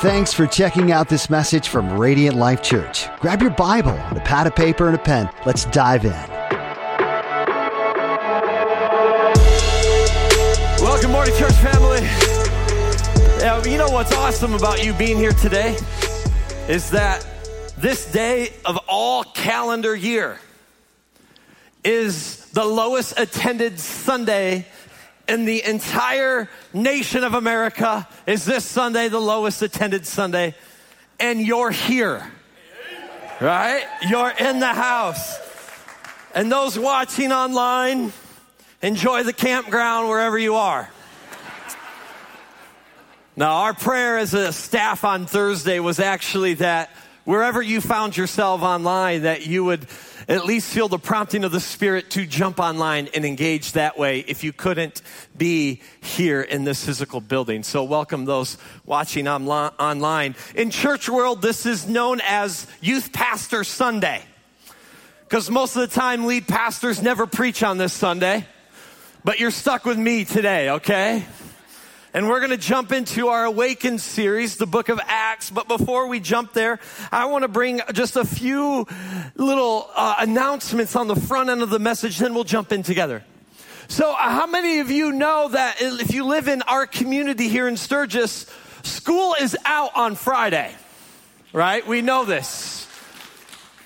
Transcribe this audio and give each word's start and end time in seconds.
Thanks 0.00 0.30
for 0.30 0.46
checking 0.46 0.92
out 0.92 1.08
this 1.08 1.30
message 1.30 1.68
from 1.68 1.98
Radiant 1.98 2.36
Life 2.36 2.60
Church. 2.62 3.08
Grab 3.18 3.40
your 3.40 3.50
Bible 3.50 3.98
a 4.10 4.20
pad 4.22 4.46
of 4.46 4.54
paper 4.54 4.88
and 4.88 4.94
a 4.94 4.98
pen. 4.98 5.30
Let's 5.46 5.64
dive 5.64 6.04
in. 6.04 6.10
Well, 10.82 11.00
good 11.00 11.08
morning, 11.10 11.34
church 11.38 11.54
family. 11.54 12.02
Yeah, 13.40 13.64
you 13.64 13.78
know 13.78 13.88
what's 13.88 14.12
awesome 14.12 14.52
about 14.52 14.84
you 14.84 14.92
being 14.92 15.16
here 15.16 15.32
today 15.32 15.78
is 16.68 16.90
that 16.90 17.26
this 17.78 18.12
day 18.12 18.52
of 18.66 18.78
all 18.88 19.24
calendar 19.24 19.96
year 19.96 20.38
is 21.84 22.50
the 22.50 22.66
lowest 22.66 23.18
attended 23.18 23.80
Sunday 23.80 24.66
in 25.28 25.44
the 25.44 25.64
entire 25.64 26.48
nation 26.72 27.24
of 27.24 27.34
America. 27.34 28.06
Is 28.26 28.44
this 28.44 28.64
Sunday 28.64 29.08
the 29.08 29.20
lowest 29.20 29.62
attended 29.62 30.06
Sunday? 30.06 30.54
And 31.18 31.40
you're 31.40 31.70
here, 31.70 32.30
right? 33.40 33.84
You're 34.08 34.30
in 34.30 34.60
the 34.60 34.72
house. 34.72 35.38
And 36.34 36.52
those 36.52 36.78
watching 36.78 37.32
online, 37.32 38.12
enjoy 38.82 39.22
the 39.22 39.32
campground 39.32 40.08
wherever 40.08 40.38
you 40.38 40.56
are. 40.56 40.90
Now, 43.38 43.56
our 43.64 43.74
prayer 43.74 44.16
as 44.18 44.32
a 44.32 44.52
staff 44.52 45.04
on 45.04 45.26
Thursday 45.26 45.78
was 45.78 45.98
actually 46.00 46.54
that 46.54 46.90
wherever 47.24 47.60
you 47.60 47.80
found 47.80 48.16
yourself 48.16 48.62
online, 48.62 49.22
that 49.22 49.46
you 49.46 49.64
would 49.64 49.86
at 50.28 50.44
least 50.44 50.72
feel 50.72 50.88
the 50.88 50.98
prompting 50.98 51.44
of 51.44 51.52
the 51.52 51.60
Spirit 51.60 52.10
to 52.10 52.26
jump 52.26 52.58
online 52.58 53.08
and 53.14 53.24
engage 53.24 53.72
that 53.72 53.98
way 53.98 54.20
if 54.20 54.42
you 54.42 54.52
couldn't 54.52 55.02
be 55.36 55.80
here 56.00 56.40
in 56.40 56.64
this 56.64 56.84
physical 56.84 57.20
building. 57.20 57.62
So, 57.62 57.84
welcome 57.84 58.24
those 58.24 58.58
watching 58.84 59.28
online. 59.28 60.34
In 60.54 60.70
church 60.70 61.08
world, 61.08 61.42
this 61.42 61.66
is 61.66 61.88
known 61.88 62.20
as 62.24 62.66
Youth 62.80 63.12
Pastor 63.12 63.64
Sunday 63.64 64.22
because 65.28 65.50
most 65.50 65.74
of 65.74 65.80
the 65.80 65.94
time, 65.94 66.24
lead 66.26 66.46
pastors 66.46 67.02
never 67.02 67.26
preach 67.26 67.62
on 67.62 67.78
this 67.78 67.92
Sunday. 67.92 68.46
But 69.24 69.40
you're 69.40 69.50
stuck 69.50 69.84
with 69.84 69.98
me 69.98 70.24
today, 70.24 70.70
okay? 70.70 71.24
And 72.16 72.30
we're 72.30 72.38
going 72.38 72.50
to 72.50 72.56
jump 72.56 72.92
into 72.92 73.28
our 73.28 73.44
Awaken 73.44 73.98
series, 73.98 74.56
the 74.56 74.66
book 74.66 74.88
of 74.88 74.98
Acts. 75.04 75.50
But 75.50 75.68
before 75.68 76.06
we 76.06 76.18
jump 76.18 76.54
there, 76.54 76.80
I 77.12 77.26
want 77.26 77.42
to 77.42 77.48
bring 77.48 77.82
just 77.92 78.16
a 78.16 78.24
few 78.24 78.86
little 79.34 79.90
uh, 79.94 80.14
announcements 80.20 80.96
on 80.96 81.08
the 81.08 81.14
front 81.14 81.50
end 81.50 81.60
of 81.60 81.68
the 81.68 81.78
message, 81.78 82.16
then 82.16 82.32
we'll 82.32 82.44
jump 82.44 82.72
in 82.72 82.82
together. 82.82 83.22
So, 83.88 84.12
uh, 84.12 84.16
how 84.16 84.46
many 84.46 84.78
of 84.78 84.90
you 84.90 85.12
know 85.12 85.48
that 85.50 85.76
if 85.82 86.14
you 86.14 86.24
live 86.24 86.48
in 86.48 86.62
our 86.62 86.86
community 86.86 87.48
here 87.48 87.68
in 87.68 87.76
Sturgis, 87.76 88.46
school 88.82 89.36
is 89.38 89.54
out 89.66 89.90
on 89.94 90.14
Friday? 90.14 90.74
Right? 91.52 91.86
We 91.86 92.00
know 92.00 92.24
this. 92.24 92.88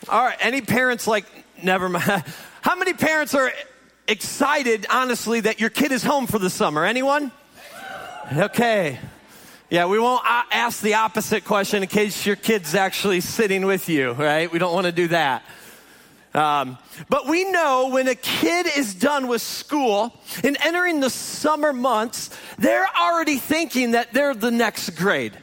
All 0.08 0.24
right. 0.24 0.38
Any 0.38 0.60
parents 0.60 1.08
like, 1.08 1.24
never 1.64 1.88
mind. 1.88 2.04
How 2.62 2.76
many 2.76 2.92
parents 2.92 3.34
are 3.34 3.50
excited, 4.06 4.86
honestly, 4.88 5.40
that 5.40 5.58
your 5.58 5.70
kid 5.70 5.90
is 5.90 6.04
home 6.04 6.28
for 6.28 6.38
the 6.38 6.48
summer? 6.48 6.84
Anyone? 6.84 7.32
Okay. 8.32 8.96
Yeah, 9.70 9.86
we 9.86 9.98
won't 9.98 10.22
ask 10.24 10.82
the 10.82 10.94
opposite 10.94 11.44
question 11.44 11.82
in 11.82 11.88
case 11.88 12.24
your 12.24 12.36
kid's 12.36 12.76
actually 12.76 13.22
sitting 13.22 13.66
with 13.66 13.88
you, 13.88 14.12
right? 14.12 14.50
We 14.52 14.60
don't 14.60 14.72
want 14.72 14.86
to 14.86 14.92
do 14.92 15.08
that. 15.08 15.42
Um, 16.32 16.78
but 17.08 17.26
we 17.26 17.50
know 17.50 17.88
when 17.88 18.06
a 18.06 18.14
kid 18.14 18.68
is 18.76 18.94
done 18.94 19.26
with 19.26 19.42
school 19.42 20.14
and 20.44 20.56
entering 20.60 21.00
the 21.00 21.10
summer 21.10 21.72
months, 21.72 22.30
they're 22.56 22.86
already 23.00 23.38
thinking 23.38 23.92
that 23.92 24.12
they're 24.12 24.34
the 24.34 24.52
next 24.52 24.90
grade. 24.90 25.36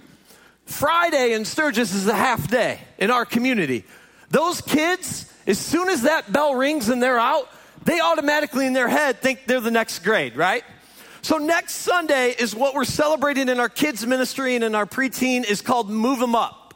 Friday 0.66 1.33
in 1.33 1.44
Sturgis 1.44 1.94
is 1.94 2.07
a 2.07 2.16
half 2.16 2.49
day 2.49 2.79
in 2.97 3.11
our 3.11 3.25
community. 3.25 3.83
Those 4.29 4.61
kids, 4.61 5.29
as 5.45 5.59
soon 5.59 5.89
as 5.89 6.03
that 6.03 6.31
bell 6.31 6.55
rings 6.55 6.88
and 6.88 7.03
they're 7.03 7.19
out, 7.19 7.50
they 7.83 8.00
automatically 8.00 8.66
in 8.66 8.72
their 8.72 8.88
head 8.88 9.19
think 9.19 9.45
they're 9.45 9.59
the 9.59 9.72
next 9.72 10.00
grade, 10.00 10.38
right? 10.38 10.63
So 11.27 11.39
next 11.39 11.73
Sunday 11.73 12.29
is 12.29 12.55
what 12.55 12.73
we're 12.73 12.85
celebrating 12.85 13.49
in 13.49 13.59
our 13.59 13.67
kids 13.67 14.07
ministry 14.07 14.55
and 14.55 14.63
in 14.63 14.75
our 14.75 14.85
preteen 14.85 15.43
is 15.43 15.59
called 15.59 15.89
Move 15.89 16.19
Them 16.19 16.35
Up. 16.35 16.73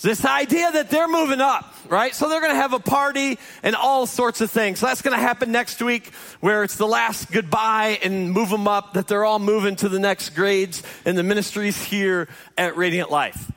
This 0.00 0.24
idea 0.24 0.72
that 0.72 0.90
they're 0.90 1.06
moving 1.06 1.40
up, 1.40 1.72
right? 1.88 2.12
So 2.12 2.28
they're 2.28 2.40
going 2.40 2.54
to 2.54 2.60
have 2.60 2.72
a 2.72 2.80
party 2.80 3.38
and 3.62 3.76
all 3.76 4.08
sorts 4.08 4.40
of 4.40 4.50
things. 4.50 4.80
So 4.80 4.86
that's 4.86 5.00
going 5.00 5.16
to 5.16 5.22
happen 5.22 5.52
next 5.52 5.80
week 5.80 6.12
where 6.40 6.64
it's 6.64 6.74
the 6.74 6.88
last 6.88 7.30
goodbye 7.30 8.00
and 8.02 8.32
move 8.32 8.48
them 8.48 8.66
up, 8.66 8.94
that 8.94 9.06
they're 9.06 9.24
all 9.24 9.38
moving 9.38 9.76
to 9.76 9.88
the 9.88 10.00
next 10.00 10.30
grades 10.30 10.82
in 11.04 11.14
the 11.14 11.22
ministries 11.22 11.80
here 11.80 12.26
at 12.56 12.76
Radiant 12.76 13.12
Life. 13.12 13.52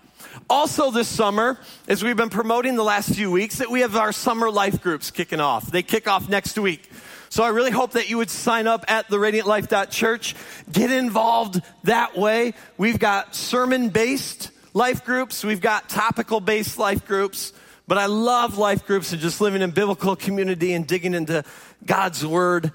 Also, 0.52 0.92
this 0.92 1.08
summer, 1.08 1.58
as 1.88 2.04
we've 2.04 2.18
been 2.18 2.30
promoting 2.30 2.76
the 2.76 2.84
last 2.84 3.16
few 3.16 3.32
weeks, 3.32 3.60
that 3.60 3.72
we 3.72 3.80
have 3.80 3.96
our 3.96 4.12
summer 4.12 4.52
life 4.52 4.82
groups 4.82 5.10
kicking 5.10 5.40
off. 5.40 5.72
They 5.72 5.82
kick 5.82 6.10
off 6.10 6.28
next 6.28 6.60
week. 6.60 6.92
So 7.30 7.42
I 7.42 7.48
really 7.52 7.72
hope 7.72 7.94
that 7.94 8.10
you 8.10 8.18
would 8.18 8.30
sign 8.30 8.68
up 8.68 8.84
at 8.90 9.08
theradiantlife.church. 9.08 10.36
Get 10.70 10.92
involved 10.92 11.62
that 11.86 12.18
way. 12.18 12.54
We've 12.78 13.00
got 13.00 13.34
sermon 13.34 13.88
based 13.88 14.52
life 14.74 15.06
groups, 15.06 15.46
we've 15.46 15.62
got 15.62 15.88
topical 15.88 16.42
based 16.42 16.78
life 16.78 17.08
groups. 17.08 17.54
But 17.88 17.98
I 17.98 18.08
love 18.08 18.58
life 18.58 18.86
groups 18.86 19.14
and 19.14 19.22
just 19.22 19.40
living 19.40 19.62
in 19.62 19.72
biblical 19.72 20.18
community 20.18 20.74
and 20.74 20.86
digging 20.86 21.14
into 21.14 21.46
God's 21.86 22.26
word 22.26 22.74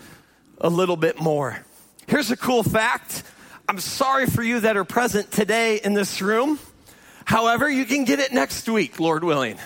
a 0.62 0.70
little 0.70 0.96
bit 0.96 1.20
more. 1.20 1.62
Here's 2.06 2.30
a 2.30 2.38
cool 2.38 2.62
fact. 2.62 3.22
I'm 3.68 3.80
sorry 3.80 4.24
for 4.24 4.42
you 4.42 4.60
that 4.60 4.78
are 4.78 4.84
present 4.84 5.30
today 5.30 5.76
in 5.76 5.92
this 5.92 6.22
room. 6.22 6.58
However, 7.26 7.68
you 7.68 7.84
can 7.84 8.04
get 8.04 8.20
it 8.20 8.32
next 8.32 8.66
week, 8.66 8.98
Lord 8.98 9.22
willing. 9.22 9.58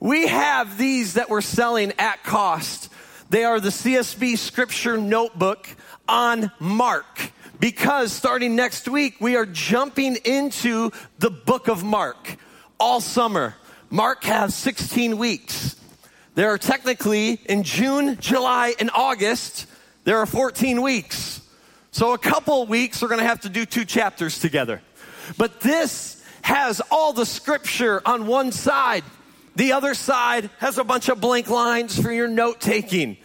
We 0.00 0.26
have 0.26 0.76
these 0.76 1.14
that 1.14 1.30
we're 1.30 1.40
selling 1.40 1.92
at 1.98 2.24
cost 2.24 2.90
they 3.30 3.44
are 3.44 3.60
the 3.60 3.68
CSB 3.68 4.36
Scripture 4.36 4.96
Notebook 4.96 5.68
on 6.08 6.50
Mark. 6.58 7.30
Because 7.60 8.12
starting 8.12 8.56
next 8.56 8.88
week, 8.88 9.20
we 9.20 9.36
are 9.36 9.46
jumping 9.46 10.16
into 10.24 10.90
the 11.20 11.30
book 11.30 11.68
of 11.68 11.84
Mark 11.84 12.36
all 12.80 13.00
summer. 13.00 13.54
Mark 13.88 14.24
has 14.24 14.56
16 14.56 15.16
weeks. 15.16 15.76
There 16.34 16.50
are 16.50 16.58
technically 16.58 17.34
in 17.44 17.62
June, 17.62 18.18
July, 18.18 18.74
and 18.80 18.90
August, 18.92 19.66
there 20.02 20.18
are 20.18 20.26
14 20.26 20.82
weeks. 20.82 21.40
So 21.92 22.14
a 22.14 22.18
couple 22.18 22.66
weeks, 22.66 23.00
we're 23.00 23.08
going 23.08 23.20
to 23.20 23.26
have 23.26 23.42
to 23.42 23.48
do 23.48 23.64
two 23.64 23.84
chapters 23.84 24.40
together. 24.40 24.82
But 25.38 25.60
this 25.60 26.19
has 26.42 26.80
all 26.90 27.12
the 27.12 27.26
scripture 27.26 28.00
on 28.04 28.26
one 28.26 28.52
side. 28.52 29.04
The 29.56 29.72
other 29.72 29.94
side 29.94 30.50
has 30.58 30.78
a 30.78 30.84
bunch 30.84 31.08
of 31.08 31.20
blank 31.20 31.48
lines 31.48 32.00
for 32.00 32.12
your 32.12 32.28
note 32.28 32.60
taking. 32.60 33.16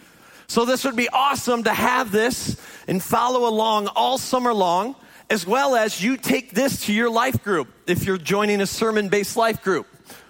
So 0.47 0.65
this 0.65 0.83
would 0.83 0.95
be 0.95 1.09
awesome 1.09 1.63
to 1.63 1.73
have 1.73 2.11
this 2.11 2.59
and 2.87 3.01
follow 3.01 3.47
along 3.47 3.87
all 3.87 4.17
summer 4.17 4.53
long, 4.53 4.95
as 5.29 5.45
well 5.45 5.75
as 5.75 6.03
you 6.03 6.17
take 6.17 6.51
this 6.51 6.85
to 6.85 6.93
your 6.93 7.09
life 7.09 7.43
group 7.43 7.67
if 7.87 8.05
you're 8.05 8.17
joining 8.17 8.61
a 8.61 8.67
sermon 8.67 9.09
based 9.09 9.37
life 9.37 9.63
group. 9.63 9.87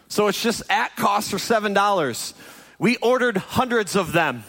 So 0.08 0.28
it's 0.28 0.42
just 0.42 0.64
at 0.70 0.96
cost 0.96 1.32
for 1.32 1.38
$7. 1.38 2.34
We 2.80 2.98
ordered 2.98 3.38
hundreds 3.38 3.96
of 3.96 4.14
them. 4.14 4.44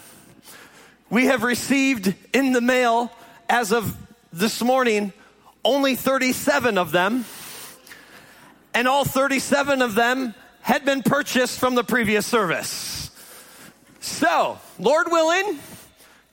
We 1.11 1.27
have 1.27 1.43
received 1.43 2.15
in 2.33 2.53
the 2.53 2.61
mail 2.61 3.11
as 3.49 3.73
of 3.73 3.97
this 4.33 4.63
morning 4.63 5.13
only 5.65 5.97
37 5.97 6.79
of 6.79 6.93
them. 6.93 7.25
And 8.77 8.87
all 8.87 9.07
37 9.07 9.81
of 9.81 9.95
them 9.95 10.35
had 10.61 10.85
been 10.85 11.03
purchased 11.03 11.59
from 11.59 11.77
the 11.77 11.83
previous 11.83 12.27
service. 12.27 13.11
So, 14.01 14.59
Lord 14.79 15.07
willing, 15.11 15.59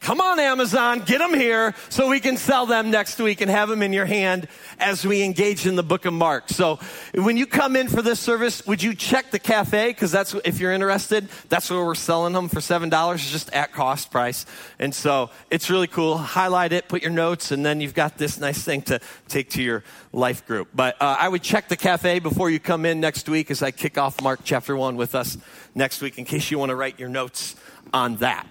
come 0.04 0.20
on, 0.20 0.38
Amazon, 0.38 1.00
get 1.00 1.20
them 1.20 1.34
here 1.34 1.74
so 1.88 2.10
we 2.10 2.20
can 2.20 2.36
sell 2.36 2.66
them 2.66 2.92
next 2.92 3.20
week 3.20 3.40
and 3.40 3.50
have 3.50 3.70
them 3.70 3.82
in 3.82 3.94
your 3.94 4.06
hand 4.06 4.50
as 4.78 5.08
we 5.08 5.24
engage 5.24 5.66
in 5.66 5.76
the 5.78 5.84
book 5.84 6.04
of 6.06 6.14
Mark. 6.14 6.50
So, 6.50 6.78
when 7.16 7.38
you 7.38 7.48
come 7.48 7.76
in 7.78 7.88
for 7.88 8.02
this 8.02 8.20
service, 8.20 8.66
would 8.68 8.84
you 8.84 8.94
check 8.94 9.32
the 9.32 9.40
cafe? 9.40 9.90
Because 9.90 10.12
that's, 10.12 10.36
if 10.44 10.60
you're 10.60 10.74
interested, 10.74 11.30
that's 11.48 11.72
where 11.72 11.84
we're 11.84 11.96
selling 11.96 12.34
them 12.34 12.50
for 12.50 12.60
$7, 12.60 13.32
just 13.32 13.52
at 13.54 13.72
cost 13.72 14.12
price. 14.12 14.46
And 14.78 14.94
so, 14.94 15.30
it's 15.50 15.70
really 15.70 15.88
cool. 15.88 16.18
Highlight 16.18 16.74
it, 16.74 16.90
put 16.90 17.02
your 17.02 17.12
notes, 17.12 17.52
and 17.52 17.66
then 17.66 17.80
you've 17.80 17.96
got 17.96 18.18
this 18.18 18.38
nice 18.40 18.62
thing 18.62 18.82
to 18.84 19.00
take 19.30 19.52
to 19.52 19.64
your 19.64 19.84
life 20.12 20.46
group. 20.46 20.68
But 20.76 21.02
uh, 21.02 21.16
I 21.18 21.30
would 21.30 21.44
check 21.44 21.70
the 21.70 21.78
cafe 21.78 22.20
before 22.20 22.50
you 22.50 22.60
come 22.60 22.86
in 22.86 23.00
next 23.00 23.30
week 23.30 23.50
as 23.50 23.64
I 23.64 23.72
kick 23.72 23.98
off 23.98 24.22
Mark 24.22 24.42
chapter 24.44 24.76
1 24.76 24.98
with 24.98 25.16
us 25.16 25.38
next 25.74 26.02
week 26.02 26.18
in 26.18 26.26
case 26.26 26.52
you 26.52 26.60
want 26.60 26.70
to 26.70 26.76
write 26.76 27.00
your 27.00 27.10
notes 27.10 27.56
on 27.94 28.18
that. 28.18 28.46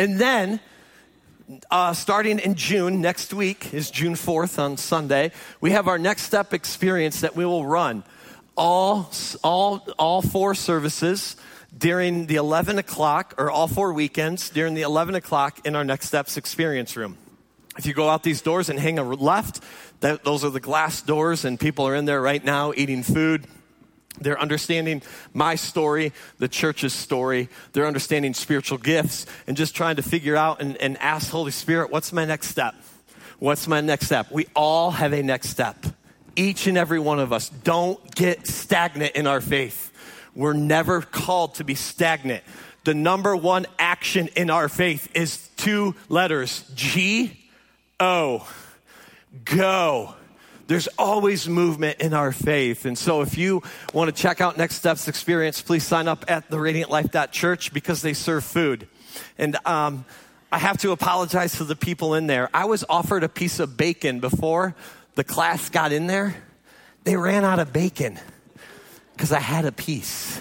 And 0.00 0.18
then, 0.18 0.60
uh, 1.70 1.92
starting 1.92 2.38
in 2.38 2.54
June, 2.54 3.02
next 3.02 3.34
week 3.34 3.74
is 3.74 3.90
June 3.90 4.14
4th 4.14 4.58
on 4.58 4.78
Sunday, 4.78 5.30
we 5.60 5.72
have 5.72 5.88
our 5.88 5.98
next 5.98 6.22
step 6.22 6.54
experience 6.54 7.20
that 7.20 7.36
we 7.36 7.44
will 7.44 7.66
run 7.66 8.02
all, 8.56 9.12
all, 9.44 9.86
all 9.98 10.22
four 10.22 10.54
services 10.54 11.36
during 11.76 12.28
the 12.28 12.36
11 12.36 12.78
o'clock, 12.78 13.34
or 13.36 13.50
all 13.50 13.68
four 13.68 13.92
weekends 13.92 14.48
during 14.48 14.72
the 14.72 14.80
11 14.80 15.16
o'clock 15.16 15.66
in 15.66 15.76
our 15.76 15.84
next 15.84 16.06
steps 16.06 16.38
experience 16.38 16.96
room. 16.96 17.18
If 17.76 17.84
you 17.84 17.92
go 17.92 18.08
out 18.08 18.22
these 18.22 18.40
doors 18.40 18.70
and 18.70 18.80
hang 18.80 18.98
a 18.98 19.04
left, 19.04 19.62
That, 20.00 20.24
those 20.24 20.44
are 20.44 20.50
the 20.50 20.60
glass 20.60 21.02
doors, 21.02 21.44
and 21.44 21.60
people 21.60 21.86
are 21.86 21.94
in 21.94 22.06
there 22.06 22.22
right 22.22 22.42
now 22.42 22.72
eating 22.74 23.02
food. 23.02 23.46
They're 24.20 24.38
understanding 24.38 25.02
my 25.32 25.54
story, 25.54 26.12
the 26.38 26.48
church's 26.48 26.92
story. 26.92 27.48
They're 27.72 27.86
understanding 27.86 28.34
spiritual 28.34 28.78
gifts 28.78 29.26
and 29.46 29.56
just 29.56 29.74
trying 29.74 29.96
to 29.96 30.02
figure 30.02 30.36
out 30.36 30.60
and, 30.60 30.76
and 30.76 30.98
ask 30.98 31.30
Holy 31.30 31.50
Spirit, 31.50 31.90
what's 31.90 32.12
my 32.12 32.24
next 32.24 32.48
step? 32.48 32.74
What's 33.38 33.66
my 33.66 33.80
next 33.80 34.06
step? 34.06 34.30
We 34.30 34.46
all 34.54 34.90
have 34.90 35.12
a 35.12 35.22
next 35.22 35.48
step. 35.48 35.86
Each 36.36 36.66
and 36.66 36.76
every 36.76 36.98
one 36.98 37.18
of 37.18 37.32
us. 37.32 37.48
Don't 37.48 38.14
get 38.14 38.46
stagnant 38.46 39.16
in 39.16 39.26
our 39.26 39.40
faith. 39.40 39.90
We're 40.34 40.52
never 40.52 41.00
called 41.00 41.56
to 41.56 41.64
be 41.64 41.74
stagnant. 41.74 42.44
The 42.84 42.94
number 42.94 43.34
one 43.36 43.66
action 43.78 44.28
in 44.36 44.48
our 44.48 44.68
faith 44.68 45.10
is 45.14 45.48
two 45.56 45.94
letters 46.08 46.70
G 46.74 47.36
O. 47.98 48.46
Go. 49.44 50.14
There's 50.70 50.86
always 50.96 51.48
movement 51.48 52.00
in 52.00 52.14
our 52.14 52.30
faith. 52.30 52.84
And 52.84 52.96
so 52.96 53.22
if 53.22 53.36
you 53.36 53.60
want 53.92 54.14
to 54.14 54.22
check 54.22 54.40
out 54.40 54.56
Next 54.56 54.76
Steps 54.76 55.08
Experience, 55.08 55.60
please 55.60 55.82
sign 55.82 56.06
up 56.06 56.24
at 56.28 56.48
the 56.48 56.58
radiantlife.church 56.58 57.72
because 57.72 58.02
they 58.02 58.12
serve 58.12 58.44
food. 58.44 58.86
And 59.36 59.56
um, 59.66 60.04
I 60.52 60.58
have 60.58 60.78
to 60.78 60.92
apologize 60.92 61.54
to 61.54 61.64
the 61.64 61.74
people 61.74 62.14
in 62.14 62.28
there. 62.28 62.48
I 62.54 62.66
was 62.66 62.84
offered 62.88 63.24
a 63.24 63.28
piece 63.28 63.58
of 63.58 63.76
bacon 63.76 64.20
before 64.20 64.76
the 65.16 65.24
class 65.24 65.70
got 65.70 65.90
in 65.90 66.06
there. 66.06 66.36
They 67.02 67.16
ran 67.16 67.44
out 67.44 67.58
of 67.58 67.72
bacon 67.72 68.20
because 69.14 69.32
I 69.32 69.40
had 69.40 69.64
a 69.64 69.72
piece. 69.72 70.40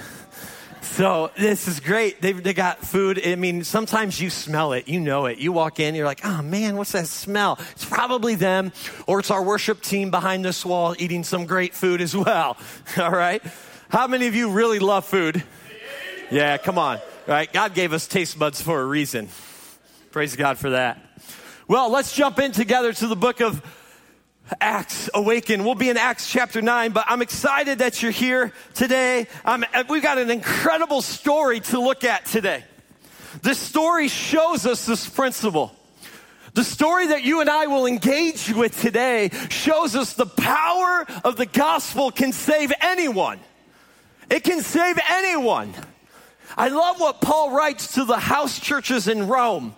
So 0.99 1.31
this 1.37 1.69
is 1.69 1.79
great. 1.79 2.21
They've 2.21 2.43
they 2.43 2.53
got 2.53 2.79
food. 2.79 3.25
I 3.25 3.35
mean, 3.35 3.63
sometimes 3.63 4.19
you 4.19 4.29
smell 4.29 4.73
it. 4.73 4.89
You 4.89 4.99
know 4.99 5.27
it. 5.27 5.37
You 5.37 5.53
walk 5.53 5.79
in, 5.79 5.95
you're 5.95 6.05
like, 6.05 6.25
oh 6.25 6.41
man, 6.41 6.75
what's 6.75 6.91
that 6.91 7.07
smell? 7.07 7.57
It's 7.71 7.85
probably 7.85 8.35
them, 8.35 8.73
or 9.07 9.21
it's 9.21 9.31
our 9.31 9.41
worship 9.41 9.81
team 9.81 10.11
behind 10.11 10.43
this 10.43 10.65
wall 10.65 10.93
eating 10.99 11.23
some 11.23 11.45
great 11.45 11.73
food 11.73 12.01
as 12.01 12.13
well. 12.13 12.57
All 12.97 13.11
right? 13.11 13.41
How 13.87 14.07
many 14.07 14.27
of 14.27 14.35
you 14.35 14.51
really 14.51 14.79
love 14.79 15.05
food? 15.05 15.41
Yeah, 16.31 16.57
come 16.57 16.77
on. 16.77 16.97
All 16.97 17.03
right? 17.29 17.49
God 17.49 17.73
gave 17.73 17.93
us 17.93 18.05
taste 18.05 18.37
buds 18.37 18.61
for 18.61 18.81
a 18.81 18.85
reason. 18.85 19.29
Praise 20.11 20.35
God 20.35 20.57
for 20.57 20.71
that. 20.71 21.01
Well, 21.69 21.89
let's 21.89 22.13
jump 22.13 22.39
in 22.39 22.51
together 22.51 22.91
to 22.91 23.07
the 23.07 23.15
book 23.15 23.39
of 23.39 23.61
Acts 24.59 25.09
Awaken. 25.13 25.63
We'll 25.63 25.75
be 25.75 25.89
in 25.89 25.97
Acts 25.97 26.31
chapter 26.31 26.61
9, 26.61 26.91
but 26.91 27.05
I'm 27.07 27.21
excited 27.21 27.79
that 27.79 28.01
you're 28.01 28.11
here 28.11 28.51
today. 28.73 29.27
Um, 29.45 29.65
we've 29.89 30.03
got 30.03 30.17
an 30.17 30.31
incredible 30.31 31.01
story 31.01 31.59
to 31.61 31.79
look 31.79 32.03
at 32.03 32.25
today. 32.25 32.63
This 33.41 33.59
story 33.59 34.07
shows 34.07 34.65
us 34.65 34.85
this 34.85 35.07
principle. 35.07 35.75
The 36.53 36.63
story 36.63 37.07
that 37.07 37.23
you 37.23 37.41
and 37.41 37.49
I 37.49 37.67
will 37.67 37.85
engage 37.85 38.51
with 38.51 38.79
today 38.81 39.29
shows 39.49 39.95
us 39.95 40.13
the 40.13 40.25
power 40.25 41.05
of 41.23 41.35
the 41.35 41.45
gospel 41.45 42.11
can 42.11 42.31
save 42.31 42.73
anyone. 42.81 43.39
It 44.29 44.43
can 44.43 44.61
save 44.61 44.99
anyone. 45.09 45.73
I 46.57 46.69
love 46.69 46.99
what 46.99 47.21
Paul 47.21 47.51
writes 47.51 47.93
to 47.93 48.05
the 48.05 48.17
house 48.17 48.59
churches 48.59 49.07
in 49.07 49.27
Rome 49.27 49.75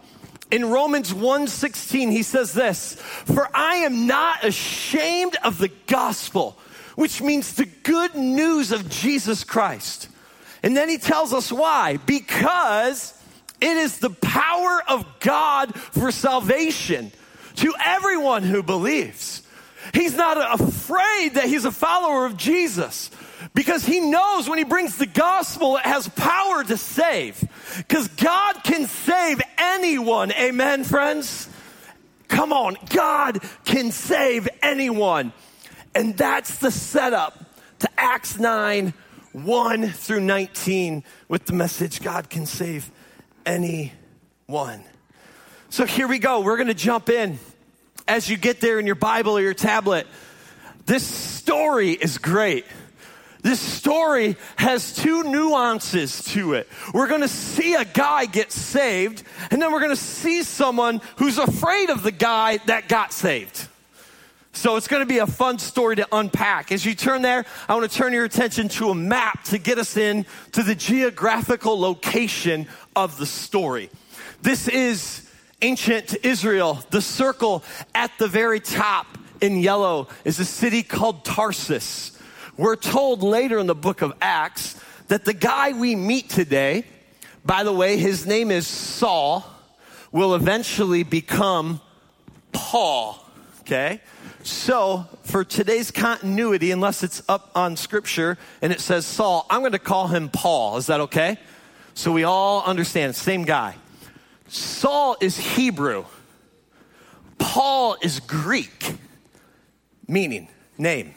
in 0.52 0.70
Romans 0.70 1.14
1:16 1.14 2.12
he 2.12 2.24
says 2.24 2.54
this, 2.54 2.96
"For 3.26 3.50
I 3.54 3.78
am 3.78 4.06
not 4.06 4.44
ashamed 4.44 5.38
of 5.44 5.58
the 5.58 5.72
gospel, 5.88 6.58
which 6.96 7.22
means 7.22 7.54
the 7.54 7.66
good 7.66 8.16
news 8.16 8.72
of 8.72 8.90
Jesus 8.90 9.44
Christ." 9.44 10.08
And 10.62 10.78
then 10.78 10.90
he 10.90 10.98
tells 10.98 11.34
us 11.34 11.52
why? 11.52 11.98
Because 12.06 13.14
it 13.60 13.78
is 13.78 13.98
the 13.98 14.10
power 14.10 14.84
of 14.88 15.06
God 15.20 15.74
for 15.76 16.12
salvation 16.12 17.12
to 17.56 17.74
everyone 17.84 18.44
who 18.44 18.62
believes. 18.62 19.42
He's 19.94 20.16
not 20.16 20.60
afraid 20.60 21.36
that 21.36 21.46
he's 21.46 21.66
a 21.66 21.72
follower 21.72 22.26
of 22.26 22.38
Jesus 22.38 23.10
because 23.54 23.86
he 23.86 24.00
knows 24.00 24.48
when 24.48 24.58
he 24.58 24.64
brings 24.64 24.98
the 24.98 25.06
gospel, 25.06 25.78
it 25.78 25.84
has 25.84 26.08
power 26.08 26.64
to 26.64 26.78
save. 26.78 27.40
Because 27.78 28.08
God 28.08 28.64
can 28.64 28.88
save 28.88 29.42
anyone. 29.58 30.32
Amen, 30.32 30.84
friends? 30.84 31.50
Come 32.30 32.54
on, 32.54 32.78
God 32.90 33.42
can 33.66 33.92
save 33.92 34.48
anyone. 34.64 35.34
And 35.94 36.18
that's 36.18 36.60
the 36.60 36.72
setup 36.72 37.38
to 37.80 37.90
Acts 37.98 38.40
9 38.40 38.94
1 39.34 39.88
through 39.90 40.20
19 40.20 41.04
with 41.30 41.46
the 41.46 41.54
message 41.54 42.02
God 42.02 42.30
can 42.30 42.46
save 42.46 42.92
anyone. 43.46 44.84
So 45.70 45.86
here 45.86 46.08
we 46.08 46.20
go. 46.20 46.42
We're 46.42 46.58
going 46.58 46.68
to 46.68 46.74
jump 46.74 47.10
in. 47.10 47.40
As 48.08 48.30
you 48.30 48.36
get 48.36 48.60
there 48.60 48.80
in 48.80 48.86
your 48.86 48.96
Bible 48.96 49.38
or 49.38 49.42
your 49.42 49.54
tablet, 49.54 50.06
this 50.86 51.06
story 51.06 51.92
is 51.92 52.18
great. 52.18 52.66
This 53.42 53.60
story 53.60 54.38
has 54.56 54.96
two 54.96 55.24
nuances 55.24 56.24
to 56.26 56.54
it. 56.54 56.68
We're 56.94 57.08
going 57.08 57.22
to 57.22 57.28
see 57.28 57.74
a 57.74 57.86
guy 57.86 58.26
get 58.26 58.52
saved, 58.52 59.24
and 59.50 59.62
then 59.62 59.72
we're 59.72 59.80
going 59.80 59.92
to 59.92 59.96
see 59.96 60.44
someone 60.44 61.02
who's 61.18 61.38
afraid 61.38 61.90
of 61.90 62.04
the 62.04 62.12
guy 62.12 62.58
that 62.68 62.88
got 62.88 63.14
saved. 63.14 63.68
So 64.54 64.76
it's 64.76 64.88
going 64.88 65.02
to 65.02 65.08
be 65.08 65.20
a 65.20 65.28
fun 65.28 65.60
story 65.60 65.96
to 65.96 66.08
unpack. 66.12 66.72
As 66.72 66.86
you 66.86 66.94
turn 66.94 67.22
there, 67.22 67.46
I 67.68 67.74
want 67.74 67.90
to 67.90 67.98
turn 67.98 68.14
your 68.14 68.26
attention 68.26 68.68
to 68.70 68.90
a 68.90 68.96
map 68.96 69.46
to 69.46 69.58
get 69.58 69.78
us 69.78 69.98
in 69.98 70.26
to 70.52 70.62
the 70.62 70.76
geographical 70.76 71.80
location 71.80 72.68
of 72.96 73.18
the 73.18 73.26
story. 73.26 73.90
This 74.42 74.68
is 74.68 75.28
ancient 75.62 76.16
Israel. 76.24 76.84
The 76.90 77.02
circle 77.02 77.64
at 77.96 78.12
the 78.18 78.28
very 78.28 78.60
top 78.60 79.08
in 79.40 79.58
yellow 79.58 80.10
is 80.26 80.40
a 80.40 80.46
city 80.46 80.84
called 80.84 81.24
Tarsus. 81.24 82.18
We're 82.58 82.76
told 82.76 83.24
later 83.24 83.60
in 83.60 83.68
the 83.68 83.76
book 83.76 84.02
of 84.02 84.14
Acts 84.22 84.80
that 85.08 85.26
the 85.26 85.34
guy 85.34 85.74
we 85.74 85.96
meet 85.96 86.30
today, 86.30 86.86
by 87.46 87.64
the 87.64 87.74
way, 87.74 87.98
his 87.98 88.26
name 88.26 88.52
is 88.52 88.68
Saul, 88.68 89.46
will 90.12 90.36
eventually 90.36 91.04
become 91.04 91.82
Paul. 92.52 93.26
Okay? 93.62 94.02
So, 94.44 95.06
for 95.24 95.44
today's 95.44 95.92
continuity, 95.92 96.72
unless 96.72 97.04
it's 97.04 97.22
up 97.30 97.52
on 97.56 97.78
scripture 97.78 98.38
and 98.62 98.74
it 98.74 98.82
says 98.82 99.06
Saul, 99.06 99.46
I'm 99.50 99.62
going 99.62 99.72
to 99.72 99.80
call 99.80 100.08
him 100.08 100.30
Paul. 100.30 100.78
Is 100.78 100.88
that 100.88 101.00
okay? 101.02 101.38
So 101.94 102.12
we 102.12 102.24
all 102.24 102.64
understand, 102.64 103.16
same 103.16 103.44
guy. 103.44 103.76
Saul 104.48 105.16
is 105.22 105.38
Hebrew, 105.38 106.06
Paul 107.38 107.96
is 108.02 108.20
Greek, 108.20 108.96
meaning, 110.08 110.48
name. 110.78 111.14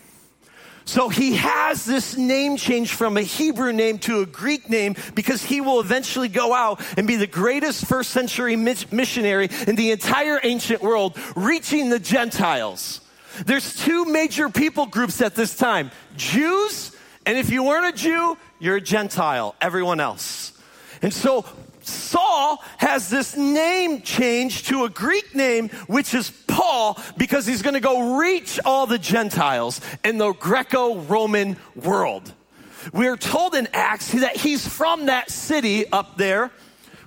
So 0.87 1.09
he 1.09 1.35
has 1.37 1.85
this 1.85 2.17
name 2.17 2.57
change 2.57 2.93
from 2.93 3.17
a 3.17 3.23
Hebrew 3.23 3.73
name 3.73 3.99
to 4.01 4.21
a 4.21 4.27
Greek 4.27 4.69
name 4.69 4.97
because 5.15 5.43
he 5.43 5.61
will 5.61 5.81
eventually 5.81 6.29
go 6.29 6.53
out 6.53 6.81
and 6.99 7.07
be 7.07 7.17
the 7.17 7.27
greatest 7.27 7.87
first 7.87 8.11
century 8.11 8.55
missionary 8.57 9.49
in 9.67 9.77
the 9.77 9.93
entire 9.93 10.41
ancient 10.43 10.83
world, 10.83 11.19
reaching 11.35 11.89
the 11.89 11.99
Gentiles. 11.99 13.01
There's 13.47 13.75
two 13.75 14.05
major 14.05 14.49
people 14.49 14.87
groups 14.87 15.21
at 15.21 15.35
this 15.35 15.57
time 15.57 15.91
Jews, 16.17 16.95
and 17.25 17.39
if 17.39 17.51
you 17.51 17.65
weren't 17.65 17.95
a 17.95 17.99
Jew, 17.99 18.37
you're 18.59 18.77
a 18.77 18.81
Gentile, 18.81 19.55
everyone 19.61 20.01
else. 20.01 20.53
And 21.01 21.13
so 21.13 21.45
Saul 21.87 22.63
has 22.79 23.11
this 23.11 23.37
name 23.37 24.03
change 24.03 24.65
to 24.65 24.85
a 24.85 24.91
Greek 24.91 25.35
name, 25.35 25.69
which 25.87 26.15
is 26.15 26.31
Paul, 26.47 26.99
because 27.17 27.47
he's 27.47 27.63
going 27.63 27.75
to 27.75 27.81
go 27.81 28.19
reach 28.19 28.61
all 28.65 28.87
the 28.87 28.99
Gentiles 28.99 29.81
in 30.05 30.19
the 30.19 30.33
Greco 30.33 30.97
Roman 30.97 31.57
world. 31.75 32.33
We're 32.93 33.17
told 33.17 33.55
in 33.55 33.69
Acts 33.73 34.13
that 34.13 34.37
he's 34.37 34.67
from 34.67 35.07
that 35.07 35.31
city 35.31 35.91
up 35.91 36.17
there, 36.17 36.51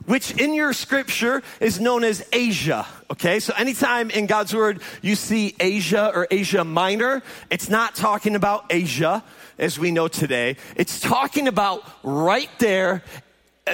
which 0.06 0.32
in 0.32 0.54
your 0.54 0.74
scripture 0.74 1.44
is 1.60 1.80
known 1.80 2.04
as 2.04 2.26
Asia. 2.32 2.88
Okay, 3.12 3.40
so 3.40 3.54
anytime 3.58 4.10
in 4.10 4.26
God's 4.26 4.56
word 4.56 4.82
you 5.02 5.16
see 5.16 5.56
Asia 5.60 6.12
or 6.14 6.28
Asia 6.32 6.64
Minor, 6.64 7.22
it's 7.50 7.70
not 7.70 7.96
talking 7.96 8.36
about 8.36 8.66
Asia 8.70 9.24
as 9.58 9.78
we 9.78 9.92
know 9.92 10.08
today. 10.08 10.56
It's 10.76 11.00
talking 11.00 11.48
about 11.48 11.84
right 12.04 12.50
there 12.60 13.04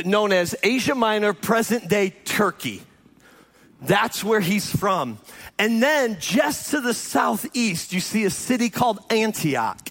known 0.05 0.31
as 0.31 0.55
Asia 0.63 0.95
Minor, 0.95 1.33
present 1.33 1.87
day 1.89 2.09
Turkey. 2.25 2.81
That's 3.81 4.23
where 4.23 4.39
he's 4.39 4.73
from. 4.73 5.19
And 5.59 5.83
then 5.83 6.17
just 6.19 6.71
to 6.71 6.81
the 6.81 6.93
southeast, 6.93 7.93
you 7.93 7.99
see 7.99 8.23
a 8.23 8.29
city 8.29 8.69
called 8.69 8.99
Antioch. 9.09 9.89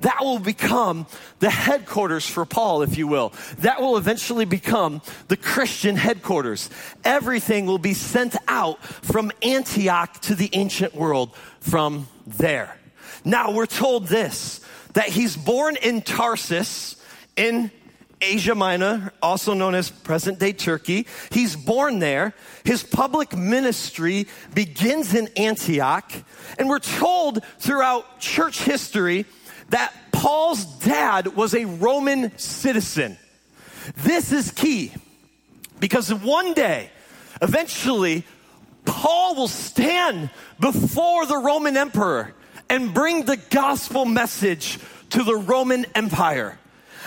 That 0.00 0.20
will 0.20 0.38
become 0.38 1.06
the 1.40 1.50
headquarters 1.50 2.26
for 2.26 2.46
Paul, 2.46 2.82
if 2.82 2.96
you 2.96 3.06
will. 3.06 3.32
That 3.58 3.80
will 3.80 3.96
eventually 3.96 4.46
become 4.46 5.02
the 5.28 5.36
Christian 5.36 5.96
headquarters. 5.96 6.70
Everything 7.04 7.66
will 7.66 7.78
be 7.78 7.92
sent 7.92 8.34
out 8.48 8.82
from 8.82 9.30
Antioch 9.42 10.20
to 10.22 10.34
the 10.34 10.48
ancient 10.52 10.94
world 10.94 11.34
from 11.60 12.08
there. 12.26 12.78
Now 13.24 13.50
we're 13.50 13.66
told 13.66 14.06
this, 14.06 14.64
that 14.94 15.08
he's 15.08 15.36
born 15.36 15.76
in 15.76 16.00
Tarsus 16.00 16.96
in 17.36 17.70
Asia 18.20 18.54
Minor, 18.54 19.12
also 19.22 19.54
known 19.54 19.74
as 19.74 19.90
present 19.90 20.38
day 20.38 20.52
Turkey. 20.52 21.06
He's 21.30 21.56
born 21.56 21.98
there. 21.98 22.34
His 22.64 22.82
public 22.82 23.36
ministry 23.36 24.26
begins 24.54 25.14
in 25.14 25.28
Antioch. 25.36 26.12
And 26.58 26.68
we're 26.68 26.78
told 26.78 27.44
throughout 27.58 28.20
church 28.20 28.62
history 28.62 29.26
that 29.70 29.94
Paul's 30.12 30.64
dad 30.80 31.28
was 31.28 31.54
a 31.54 31.64
Roman 31.64 32.36
citizen. 32.38 33.16
This 33.96 34.32
is 34.32 34.50
key 34.50 34.92
because 35.78 36.12
one 36.12 36.52
day, 36.52 36.90
eventually, 37.40 38.24
Paul 38.84 39.34
will 39.34 39.48
stand 39.48 40.30
before 40.58 41.26
the 41.26 41.38
Roman 41.38 41.76
emperor 41.76 42.34
and 42.68 42.92
bring 42.92 43.24
the 43.24 43.36
gospel 43.36 44.04
message 44.04 44.78
to 45.10 45.22
the 45.22 45.36
Roman 45.36 45.86
Empire. 45.94 46.58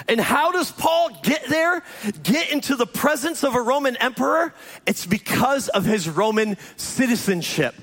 And 0.07 0.19
how 0.19 0.51
does 0.51 0.71
Paul 0.71 1.09
get 1.23 1.47
there? 1.47 1.83
Get 2.23 2.51
into 2.51 2.75
the 2.75 2.85
presence 2.85 3.43
of 3.43 3.55
a 3.55 3.61
Roman 3.61 3.95
emperor? 3.97 4.53
It's 4.85 5.05
because 5.05 5.69
of 5.69 5.85
his 5.85 6.09
Roman 6.09 6.57
citizenship. 6.77 7.75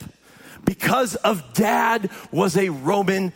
Because 0.65 1.17
of 1.17 1.55
dad 1.55 2.11
was 2.31 2.57
a 2.57 2.69
Roman 2.69 3.33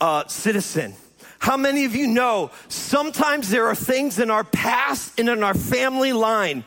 uh, 0.00 0.26
citizen. 0.26 0.94
How 1.38 1.56
many 1.56 1.84
of 1.84 1.96
you 1.96 2.06
know 2.06 2.52
sometimes 2.68 3.50
there 3.50 3.66
are 3.66 3.74
things 3.74 4.20
in 4.20 4.30
our 4.30 4.44
past 4.44 5.18
and 5.18 5.28
in 5.28 5.42
our 5.42 5.54
family 5.54 6.12
line 6.12 6.62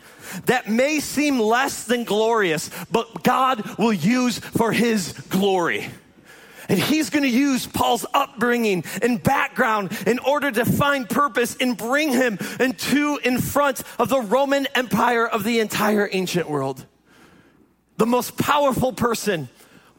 that 0.47 0.69
may 0.69 1.00
seem 1.00 1.39
less 1.39 1.85
than 1.85 2.03
glorious, 2.03 2.69
but 2.91 3.24
God 3.24 3.77
will 3.77 3.93
use 3.93 4.39
for 4.39 4.74
his 4.74 5.13
glory. 5.29 5.89
And 6.67 6.79
he's 6.79 7.10
going 7.10 7.24
to 7.24 7.29
use 7.29 7.67
Paul's 7.67 8.05
upbringing 8.13 8.84
and 9.01 9.22
background 9.22 9.98
in 10.07 10.19
order 10.19 10.51
to 10.51 10.65
find 10.65 11.07
purpose 11.10 11.55
and 11.60 11.77
bring 11.77 12.12
him 12.12 12.38
into 12.60 13.17
in 13.24 13.39
front 13.39 13.84
of 14.00 14.10
the 14.10 14.22
Roman 14.22 14.67
Empire 14.75 15.27
of 15.27 15.43
the 15.43 15.60
entire 15.60 16.10
ancient 16.12 16.50
world. 16.50 16.86
The 17.98 18.05
most 18.05 18.38
powerful 18.38 18.93
person 18.93 19.50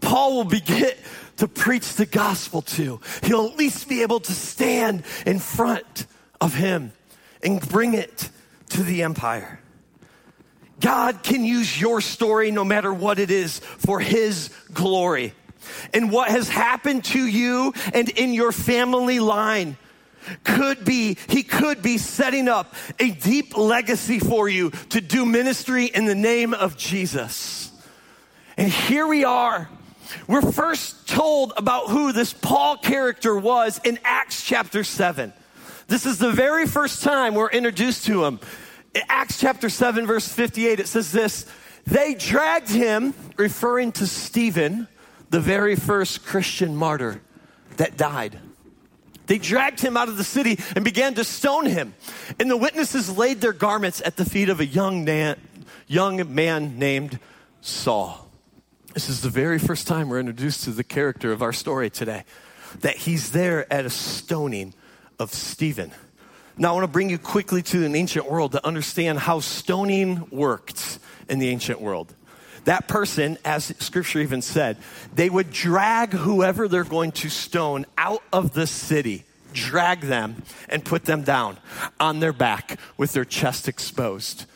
Paul 0.01 0.37
will 0.37 0.45
begin 0.45 0.93
to 1.39 1.49
preach 1.49 1.95
the 1.95 2.07
gospel 2.07 2.63
to. 2.63 3.01
He'll 3.23 3.47
at 3.47 3.57
least 3.57 3.89
be 3.89 4.03
able 4.03 4.21
to 4.21 4.33
stand 4.33 5.05
in 5.25 5.39
front 5.39 6.07
of 6.41 6.55
him 6.55 6.93
and 7.43 7.61
bring 7.61 7.95
it 7.95 8.31
to 8.71 8.83
the 8.83 9.03
empire. 9.03 9.61
God 10.81 11.23
can 11.23 11.45
use 11.45 11.81
your 11.81 12.01
story, 12.01 12.51
no 12.51 12.65
matter 12.65 12.93
what 12.93 13.19
it 13.19 13.31
is, 13.31 13.61
for 13.61 13.99
his 14.01 14.51
glory 14.73 15.33
and 15.93 16.11
what 16.11 16.29
has 16.29 16.49
happened 16.49 17.05
to 17.07 17.27
you 17.27 17.73
and 17.95 18.09
in 18.09 18.33
your 18.33 18.53
family 18.53 19.21
line 19.21 19.77
could 20.45 20.85
be, 20.85 21.17
he 21.29 21.43
could 21.43 21.83
be 21.83 21.99
setting 21.99 22.49
up 22.49 22.75
a 22.99 23.11
deep 23.11 23.57
legacy 23.57 24.19
for 24.19 24.49
you 24.49 24.71
to 24.91 25.01
do 25.01 25.25
ministry 25.25 25.87
in 25.87 26.05
the 26.07 26.15
name 26.15 26.55
of 26.55 26.77
Jesus. 26.77 27.71
And 28.57 28.71
here 28.71 29.07
we 29.07 29.25
are. 29.25 29.69
We're 30.27 30.53
first 30.53 31.09
told 31.09 31.53
about 31.57 31.89
who 31.89 32.13
this 32.13 32.33
Paul 32.33 32.77
character 32.77 33.37
was 33.37 33.81
in 33.85 33.99
Acts 34.05 34.43
chapter 34.43 34.85
7. 34.85 35.33
This 35.89 36.07
is 36.07 36.19
the 36.19 36.33
very 36.33 36.67
first 36.67 37.03
time 37.03 37.35
we're 37.35 37.51
introduced 37.51 38.07
to 38.07 38.25
him. 38.25 38.41
In 38.95 39.03
Acts 39.09 39.39
chapter 39.39 39.69
7, 39.69 40.07
verse 40.07 40.27
58, 40.27 40.81
it 40.81 40.89
says 40.89 41.13
this 41.13 41.47
They 41.87 42.15
dragged 42.15 42.71
him, 42.71 43.15
referring 43.37 43.93
to 43.93 44.07
Stephen, 44.07 44.89
the 45.37 45.41
very 45.43 45.77
first 45.77 46.25
Christian 46.25 46.75
martyr 46.75 47.21
that 47.77 47.99
died. 47.99 48.39
They 49.27 49.37
dragged 49.37 49.83
him 49.83 49.95
out 49.95 50.09
of 50.09 50.17
the 50.17 50.25
city 50.25 50.59
and 50.75 50.83
began 50.83 51.13
to 51.13 51.25
stone 51.25 51.67
him. 51.67 51.93
And 52.41 52.51
the 52.51 52.57
witnesses 52.57 53.15
laid 53.15 53.43
their 53.43 53.53
garments 53.53 54.01
at 54.03 54.17
the 54.17 54.25
feet 54.25 54.49
of 54.49 54.61
a 54.61 54.65
young 54.65 55.07
young 55.89 56.35
man 56.35 56.79
named 56.79 57.19
Saul. 57.61 58.31
This 58.95 59.11
is 59.11 59.21
the 59.21 59.29
very 59.29 59.59
first 59.59 59.87
time 59.87 60.09
we're 60.09 60.21
introduced 60.21 60.65
to 60.65 60.71
the 60.71 60.83
character 60.83 61.33
of 61.33 61.43
our 61.43 61.53
story 61.53 61.91
today. 61.91 62.25
That 62.81 62.97
he's 62.97 63.33
there 63.33 63.71
at 63.71 63.85
a 63.85 63.91
stoning 63.91 64.73
of 65.19 65.35
Stephen. 65.35 65.93
Now, 66.57 66.71
I 66.71 66.73
want 66.77 66.85
to 66.85 66.89
bring 66.89 67.11
you 67.11 67.19
quickly 67.19 67.61
to 67.61 67.85
an 67.85 67.95
ancient 67.95 68.25
world 68.25 68.53
to 68.53 68.67
understand 68.67 69.19
how 69.19 69.41
stoning 69.41 70.29
worked 70.31 70.99
in 71.29 71.41
the 71.41 71.51
ancient 71.51 71.83
world 71.83 72.15
that 72.67 72.89
person, 72.89 73.39
as 73.45 73.73
scripture 73.79 74.21
even 74.21 74.43
said, 74.43 74.77
they 75.15 75.31
would 75.31 75.53
drag 75.53 76.13
whoever 76.13 76.67
they're 76.67 76.83
going 76.85 77.13
to 77.13 77.29
stone 77.29 77.87
out 77.97 78.25
of 78.33 78.55
the 78.55 78.67
city, 78.67 79.25
drag 79.53 80.01
them, 80.01 80.43
and 80.69 80.85
put 80.85 81.05
them 81.05 81.23
down 81.23 81.59
on 82.01 82.19
their 82.19 82.33
back 82.33 82.79
with 82.97 83.13
their 83.13 83.25
chest 83.25 83.69
exposed. 83.69 84.47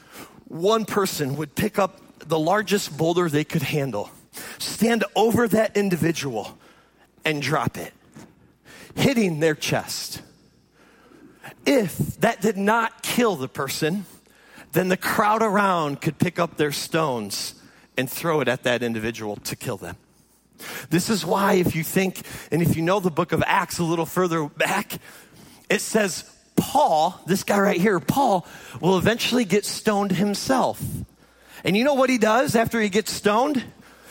One 0.49 0.85
person 0.87 1.37
would 1.37 1.55
pick 1.55 1.79
up 1.79 2.01
the 2.19 2.39
largest 2.39 2.97
boulder 2.97 3.29
they 3.29 3.45
could 3.45 3.63
handle, 3.63 4.11
stand 4.59 5.05
over 5.15 5.47
that 5.47 5.77
individual, 5.77 6.59
and 7.25 7.41
drop 7.41 7.79
it, 7.79 7.93
hitting 8.97 9.39
their 9.39 9.55
chest. 9.55 10.21
If 11.65 11.97
that 12.21 12.41
did 12.41 12.57
not 12.57 13.05
kill 13.05 13.37
the 13.37 13.49
person, 13.49 14.05
then 14.73 14.89
the 14.89 14.97
crowd 14.97 15.43
around 15.43 16.01
could 16.01 16.19
pick 16.19 16.41
up 16.41 16.57
their 16.57 16.73
stones 16.73 17.55
and 18.01 18.11
throw 18.11 18.41
it 18.41 18.49
at 18.49 18.65
that 18.65 18.83
individual 18.83 19.37
to 19.37 19.55
kill 19.55 19.77
them. 19.77 19.97
This 20.89 21.09
is 21.09 21.25
why, 21.25 21.55
if 21.55 21.77
you 21.77 21.85
think, 21.85 22.23
and 22.51 22.61
if 22.61 22.77
you 22.77 22.83
know 22.83 22.99
the 22.99 23.11
book 23.11 23.33
of 23.33 23.43
Acts 23.47 23.79
a 23.79 23.85
little 23.85 24.07
further 24.07 24.47
back, 24.47 24.99
it 25.69 25.81
says 25.81 26.25
Paul, 26.57 27.19
this 27.27 27.45
guy 27.45 27.61
right 27.61 27.81
here, 27.81 28.01
Paul, 28.01 28.47
will 28.81 28.99
eventually 28.99 29.45
get 29.45 29.65
stoned 29.65 30.13
himself. 30.13 30.83
And 31.65 31.77
you 31.77 31.85
know 31.85 31.95
what 31.95 32.11
he 32.11 32.19
does 32.19 32.57
after 32.57 32.81
he 32.81 32.89
gets 32.89 33.13
stoned? 33.13 33.63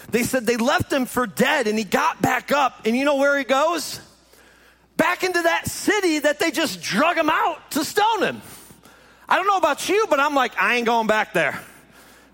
They 0.09 0.23
said 0.23 0.45
they 0.45 0.57
left 0.57 0.91
him 0.91 1.05
for 1.05 1.27
dead 1.27 1.67
and 1.67 1.77
he 1.77 1.83
got 1.83 2.21
back 2.21 2.51
up. 2.51 2.85
And 2.85 2.95
you 2.95 3.05
know 3.05 3.17
where 3.17 3.37
he 3.37 3.43
goes? 3.43 3.99
Back 4.97 5.23
into 5.23 5.41
that 5.41 5.67
city 5.67 6.19
that 6.19 6.39
they 6.39 6.51
just 6.51 6.81
drug 6.81 7.17
him 7.17 7.29
out 7.29 7.71
to 7.71 7.85
stone 7.85 8.23
him. 8.23 8.41
I 9.27 9.35
don't 9.35 9.47
know 9.47 9.57
about 9.57 9.87
you, 9.87 10.07
but 10.09 10.19
I'm 10.19 10.33
like, 10.33 10.59
I 10.59 10.75
ain't 10.75 10.85
going 10.85 11.07
back 11.07 11.33
there. 11.33 11.59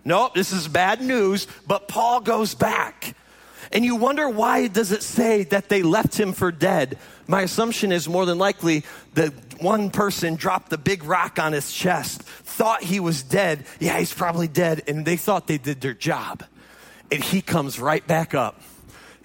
Nope, 0.05 0.35
this 0.35 0.53
is 0.53 0.67
bad 0.67 1.01
news, 1.01 1.47
but 1.65 1.87
Paul 1.87 2.21
goes 2.21 2.53
back. 2.53 3.15
And 3.71 3.83
you 3.83 3.95
wonder 3.95 4.29
why 4.29 4.67
does 4.67 4.91
it 4.91 5.01
say 5.01 5.43
that 5.45 5.67
they 5.67 5.81
left 5.81 6.19
him 6.19 6.31
for 6.31 6.51
dead? 6.51 6.99
My 7.27 7.41
assumption 7.41 7.91
is 7.91 8.07
more 8.07 8.27
than 8.27 8.37
likely 8.37 8.83
that 9.15 9.33
one 9.59 9.89
person 9.89 10.35
dropped 10.35 10.69
the 10.69 10.77
big 10.77 11.03
rock 11.03 11.39
on 11.39 11.53
his 11.53 11.73
chest, 11.73 12.21
thought 12.21 12.83
he 12.83 12.99
was 12.99 13.23
dead. 13.23 13.65
Yeah, 13.79 13.97
he's 13.97 14.13
probably 14.13 14.47
dead. 14.47 14.83
And 14.87 15.05
they 15.05 15.17
thought 15.17 15.47
they 15.47 15.57
did 15.57 15.81
their 15.81 15.95
job. 15.95 16.43
And 17.11 17.23
he 17.23 17.41
comes 17.41 17.79
right 17.79 18.05
back 18.05 18.35
up 18.35 18.61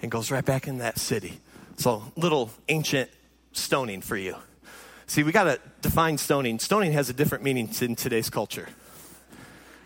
and 0.01 0.09
goes 0.09 0.31
right 0.31 0.43
back 0.43 0.67
in 0.67 0.79
that 0.79 0.97
city. 0.97 1.39
So, 1.77 2.03
little 2.15 2.49
ancient 2.69 3.09
stoning 3.53 4.01
for 4.01 4.17
you. 4.17 4.35
See, 5.05 5.21
we 5.21 5.31
got 5.31 5.43
to 5.43 5.59
define 5.81 6.17
stoning. 6.17 6.57
Stoning 6.57 6.93
has 6.93 7.09
a 7.09 7.13
different 7.13 7.43
meaning 7.43 7.69
in 7.81 7.95
today's 7.95 8.29
culture 8.29 8.67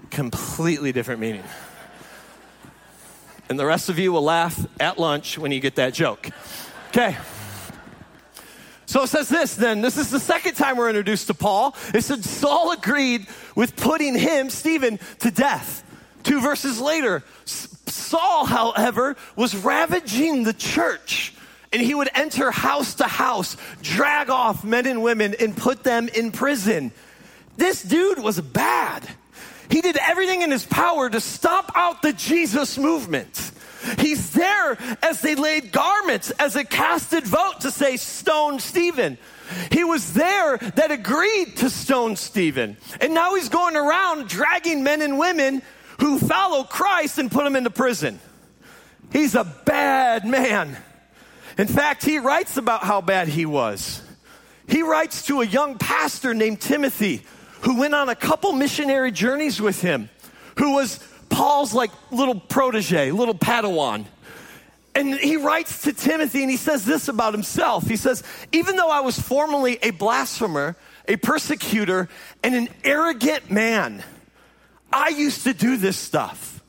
completely 0.10 0.92
different 0.92 1.20
meaning. 1.20 1.44
And 3.50 3.60
the 3.60 3.66
rest 3.66 3.90
of 3.90 4.00
you 4.00 4.12
will 4.12 4.24
laugh 4.24 4.66
at 4.80 4.98
lunch 4.98 5.38
when 5.38 5.52
you 5.52 5.60
get 5.60 5.76
that 5.76 5.94
joke. 5.94 6.30
Okay. 6.90 7.16
So 8.88 9.04
it 9.04 9.08
says 9.08 9.30
this 9.30 9.56
then. 9.56 9.82
This 9.82 9.98
is 9.98 10.10
the 10.10 10.20
second 10.20 10.56
time 10.56 10.78
we're 10.78 10.90
introduced 10.90 11.28
to 11.28 11.34
Paul. 11.34 11.76
It 11.94 12.04
said 12.04 12.24
Saul 12.24 12.72
agreed 12.72 13.28
with 13.56 13.76
putting 13.76 14.16
him, 14.16 14.50
Stephen, 14.50 15.00
to 15.20 15.32
death. 15.32 15.84
Two 16.24 16.42
verses 16.42 16.80
later, 16.80 17.24
Saul, 17.46 18.46
however, 18.46 19.16
was 19.36 19.56
ravaging 19.56 20.44
the 20.44 20.54
church. 20.54 21.34
And 21.72 21.82
he 21.82 21.94
would 21.94 22.10
enter 22.16 22.52
house 22.52 22.96
to 22.96 23.04
house, 23.04 23.58
drag 23.82 24.30
off 24.30 24.64
men 24.64 24.86
and 24.88 25.04
women, 25.04 25.36
and 25.40 25.56
put 25.56 25.84
them 25.84 26.08
in 26.08 26.32
prison. 26.32 26.92
This 27.58 27.84
dude 27.84 28.20
was 28.20 28.40
bad. 28.40 29.08
He 29.70 29.82
did 29.82 29.98
everything 29.98 30.42
in 30.42 30.52
his 30.52 30.66
power 30.66 31.10
to 31.10 31.20
stop 31.20 31.72
out 31.76 32.02
the 32.02 32.14
Jesus 32.14 32.78
movement. 32.78 33.52
He's 34.00 34.32
there 34.32 34.78
as 35.04 35.22
they 35.22 35.36
laid 35.36 35.72
garments, 35.72 36.32
as 36.32 36.56
a 36.56 36.64
casted 36.64 37.26
vote 37.26 37.62
to 37.62 37.72
say, 37.72 37.98
Stone 37.98 38.60
Stephen. 38.60 39.18
He 39.72 39.84
was 39.84 40.14
there 40.14 40.58
that 40.58 40.92
agreed 40.92 41.58
to 41.58 41.70
stone 41.70 42.16
Stephen. 42.16 42.78
And 43.00 43.14
now 43.14 43.36
he's 43.36 43.50
going 43.50 43.76
around 43.76 44.28
dragging 44.28 44.84
men 44.84 45.02
and 45.02 45.20
women 45.20 45.62
who 46.00 46.20
follow 46.20 46.64
Christ 46.64 47.20
and 47.20 47.32
put 47.32 47.44
them 47.44 47.56
into 47.56 47.70
prison. 47.70 48.20
He's 49.14 49.36
a 49.36 49.44
bad 49.44 50.26
man. 50.26 50.76
In 51.58 51.68
fact, 51.68 52.04
he 52.04 52.20
writes 52.20 52.58
about 52.58 52.84
how 52.84 53.02
bad 53.02 53.28
he 53.28 53.46
was. 53.46 54.02
He 54.68 54.82
writes 54.82 55.28
to 55.28 55.42
a 55.42 55.46
young 55.46 55.78
pastor 55.78 56.34
named 56.34 56.60
Timothy 56.60 57.24
who 57.66 57.80
went 57.80 57.94
on 57.94 58.10
a 58.10 58.16
couple 58.16 58.54
missionary 58.54 59.12
journeys 59.12 59.60
with 59.60 59.82
him, 59.82 60.10
who 60.58 60.76
was 60.76 61.00
Paul's 61.30 61.74
like 61.74 61.92
little 62.12 62.40
protege, 62.40 63.12
little 63.12 63.36
Padawan. 63.36 64.06
And 64.94 65.14
he 65.16 65.36
writes 65.36 65.82
to 65.82 65.92
Timothy 65.92 66.42
and 66.42 66.50
he 66.50 66.56
says 66.56 66.86
this 66.86 67.10
about 67.10 67.34
himself. 67.34 67.86
He 67.86 67.98
says, 67.98 68.24
Even 68.54 68.78
though 68.78 68.90
I 68.90 69.02
was 69.02 69.20
formerly 69.20 69.78
a 69.82 69.92
blasphemer 69.92 70.78
a 71.08 71.18
persecutor, 71.18 72.10
and 72.44 72.56
an 72.56 72.70
arrogant 72.84 73.52
man. 73.52 74.04
I 74.92 75.10
used 75.10 75.44
to 75.44 75.54
do 75.54 75.78
this 75.78 75.98
stuff. 75.98 76.64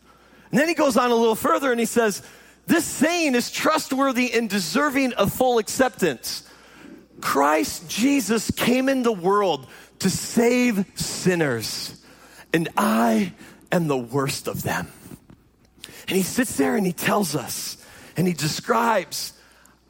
And 0.51 0.61
then 0.61 0.69
he 0.69 0.75
goes 0.75 0.97
on 0.97 1.11
a 1.11 1.15
little 1.15 1.35
further 1.35 1.71
and 1.71 1.81
he 1.81 1.87
says, 1.87 2.23
This 2.67 2.85
saying 2.85 3.35
is 3.35 3.51
trustworthy 3.51 4.33
and 4.33 4.49
deserving 4.49 5.15
of 5.15 5.33
full 5.33 5.59
acceptance. 5.59 6.49
Christ 7.21 7.89
Jesus 7.89 8.51
came 8.51 8.89
in 8.89 9.03
the 9.03 9.13
world 9.13 9.67
to 10.01 10.11
save 10.11 10.85
sinners, 10.95 12.03
and 12.53 12.69
I 12.77 13.33
am 13.73 13.89
the 13.89 13.97
worst 13.97 14.49
of 14.49 14.63
them. 14.63 14.89
And 16.09 16.17
he 16.17 16.23
sits 16.23 16.57
there 16.57 16.77
and 16.77 16.87
he 16.87 16.93
tells 16.93 17.35
us, 17.35 17.77
and 18.17 18.27
he 18.27 18.33
describes, 18.33 19.33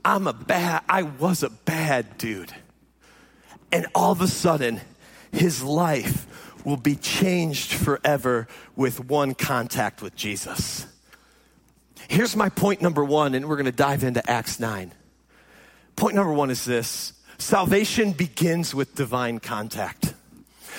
I'm 0.04 0.26
a 0.26 0.32
bad, 0.32 0.82
I 0.88 1.02
was 1.02 1.42
a 1.42 1.50
bad 1.50 2.18
dude. 2.18 2.52
And 3.72 3.86
all 3.94 4.12
of 4.12 4.20
a 4.20 4.28
sudden, 4.28 4.80
his 5.32 5.62
life 5.62 6.26
will 6.64 6.76
be 6.76 6.96
changed 6.96 7.72
forever 7.72 8.48
with 8.74 9.00
one 9.08 9.34
contact 9.34 10.02
with 10.02 10.16
Jesus. 10.16 10.86
Here's 12.08 12.36
my 12.36 12.48
point 12.48 12.82
number 12.82 13.04
one, 13.04 13.34
and 13.34 13.48
we're 13.48 13.56
going 13.56 13.66
to 13.66 13.72
dive 13.72 14.04
into 14.04 14.28
Acts 14.28 14.60
9. 14.60 14.92
Point 15.96 16.14
number 16.14 16.32
one 16.32 16.50
is 16.50 16.64
this 16.64 17.12
salvation 17.38 18.12
begins 18.12 18.74
with 18.74 18.94
divine 18.94 19.40
contact. 19.40 20.14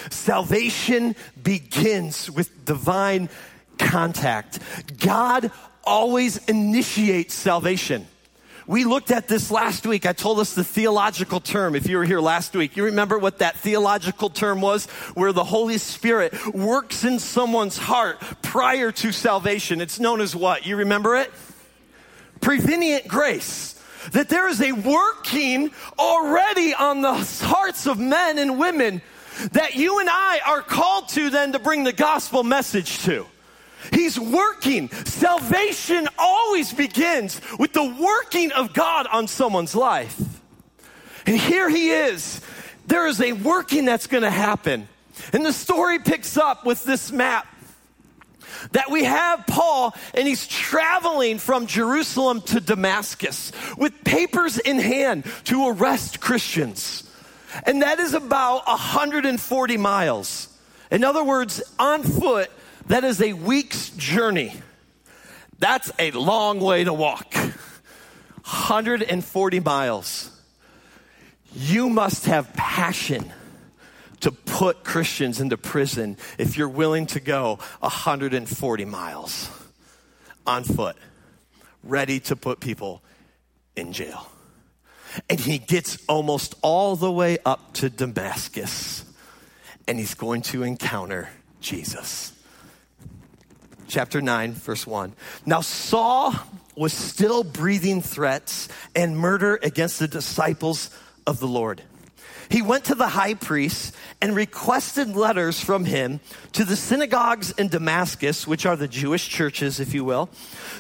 Salvation 0.10 1.16
begins 1.42 2.30
with 2.30 2.66
divine 2.66 3.30
contact. 3.78 4.60
God 5.00 5.52
always 5.84 6.38
initiates 6.48 7.34
salvation. 7.34 8.08
We 8.68 8.84
looked 8.84 9.12
at 9.12 9.30
this 9.30 9.50
last 9.50 9.88
week. 9.88 10.06
I 10.06 10.12
told 10.12 10.40
us 10.40 10.54
the 10.54 10.64
theological 10.64 11.40
term. 11.40 11.74
If 11.74 11.88
you 11.88 11.98
were 11.98 12.04
here 12.04 12.20
last 12.20 12.54
week, 12.54 12.76
you 12.76 12.84
remember 12.84 13.18
what 13.18 13.40
that 13.40 13.56
theological 13.56 14.30
term 14.30 14.60
was? 14.60 14.88
Where 15.14 15.32
the 15.32 15.46
Holy 15.46 15.78
Spirit 15.78 16.54
works 16.54 17.06
in 17.06 17.20
someone's 17.20 17.78
heart 17.78 18.20
prior 18.42 18.92
to 18.92 19.14
salvation. 19.14 19.80
It's 19.80 20.02
known 20.02 20.20
as 20.20 20.36
what? 20.36 20.66
You 20.66 20.76
remember 20.76 21.16
it? 21.16 21.32
Prevenient 22.42 23.08
grace 23.08 23.77
that 24.12 24.30
there 24.30 24.48
is 24.48 24.62
a 24.62 24.72
working 24.72 25.72
already 25.98 26.74
on 26.74 27.02
the 27.02 27.14
hearts 27.14 27.88
of 27.88 28.00
men 28.00 28.38
and 28.38 28.60
women 28.60 29.02
that 29.52 29.76
you 29.76 30.00
and 30.00 30.10
I 30.10 30.40
are 30.46 30.62
called 30.62 31.10
to 31.10 31.30
then 31.30 31.52
to 31.54 31.60
bring 31.60 31.84
the 31.84 31.94
gospel 31.94 32.44
message 32.44 33.04
to. 33.04 33.26
He's 33.94 34.20
working. 34.20 34.90
Salvation 34.90 36.08
always 36.18 36.74
begins 36.74 37.40
with 37.60 37.74
the 37.74 37.84
working 37.84 38.52
of 38.52 38.74
God 38.74 39.08
on 39.08 39.28
someone's 39.28 39.76
life. 39.76 40.20
And 41.26 41.38
here 41.38 41.70
he 41.70 41.90
is. 41.90 42.42
There 42.88 43.08
is 43.08 43.22
a 43.22 43.34
working 43.34 43.86
that's 43.86 44.08
going 44.08 44.24
to 44.24 44.30
happen. 44.30 44.88
And 45.34 45.46
the 45.46 45.54
story 45.54 46.00
picks 46.00 46.38
up 46.38 46.66
with 46.66 46.84
this 46.84 47.12
map 47.12 47.48
that 48.72 48.92
we 48.92 49.04
have 49.04 49.46
Paul 49.48 49.94
and 50.14 50.28
he's 50.28 50.48
traveling 50.48 51.38
from 51.38 51.68
Jerusalem 51.68 52.42
to 52.42 52.60
Damascus 52.60 53.52
with 53.78 54.04
papers 54.04 54.58
in 54.58 54.80
hand 54.80 55.26
to 55.46 55.70
arrest 55.70 56.20
Christians. 56.20 57.04
And 57.66 57.82
that 57.82 58.00
is 58.00 58.14
about 58.14 58.68
140 58.68 59.78
miles. 59.78 60.50
In 60.92 61.04
other 61.04 61.24
words, 61.24 61.62
on 61.80 62.04
foot, 62.04 62.52
that 62.88 63.04
is 63.04 63.22
a 63.22 63.34
week's 63.34 63.90
journey. 63.92 64.54
That's 65.60 65.92
a 65.98 66.12
long 66.12 66.60
way 66.60 66.84
to 66.84 66.94
walk. 66.94 67.34
140 67.36 69.60
miles. 69.60 70.32
You 71.54 71.90
must 71.90 72.26
have 72.26 72.54
passion 72.54 73.32
to 74.28 74.32
put 74.34 74.84
Christians 74.84 75.40
into 75.40 75.56
prison 75.56 76.18
if 76.38 76.58
you're 76.58 76.68
willing 76.68 77.06
to 77.06 77.22
go 77.22 77.60
140 77.80 78.84
miles 78.84 79.50
on 80.46 80.66
foot, 80.66 80.98
ready 81.82 82.20
to 82.20 82.36
put 82.36 82.60
people 82.60 83.02
in 83.78 83.94
jail. 83.94 84.30
And 85.30 85.40
he 85.40 85.60
gets 85.60 86.04
almost 86.10 86.56
all 86.62 86.98
the 86.98 87.10
way 87.10 87.38
up 87.46 87.74
to 87.76 87.90
Damascus, 87.90 89.06
and 89.88 89.98
he's 89.98 90.14
going 90.14 90.42
to 90.42 90.64
encounter 90.64 91.30
Jesus. 91.62 92.34
Chapter 93.88 94.20
9, 94.20 94.52
verse 94.52 94.86
1. 94.86 95.14
Now, 95.46 95.62
Saul 95.62 96.36
was 96.76 96.92
still 96.92 97.46
breathing 97.46 98.02
threats 98.02 98.68
and 98.94 99.18
murder 99.18 99.58
against 99.64 100.00
the 100.00 100.08
disciples 100.10 100.90
of 101.26 101.40
the 101.40 101.48
Lord 101.48 101.82
he 102.50 102.62
went 102.62 102.86
to 102.86 102.96
the 102.96 103.08
high 103.08 103.34
priest 103.34 103.94
and 104.22 104.36
requested 104.36 105.16
letters 105.16 105.60
from 105.64 105.86
him 105.86 106.20
to 106.54 106.64
the 106.64 106.76
synagogues 106.76 107.52
in 107.52 107.68
Damascus, 107.68 108.48
which 108.48 108.66
are 108.66 108.76
the 108.76 108.88
Jewish 108.88 109.28
churches, 109.28 109.80
if 109.80 109.94
you 109.94 110.04
will, 110.04 110.30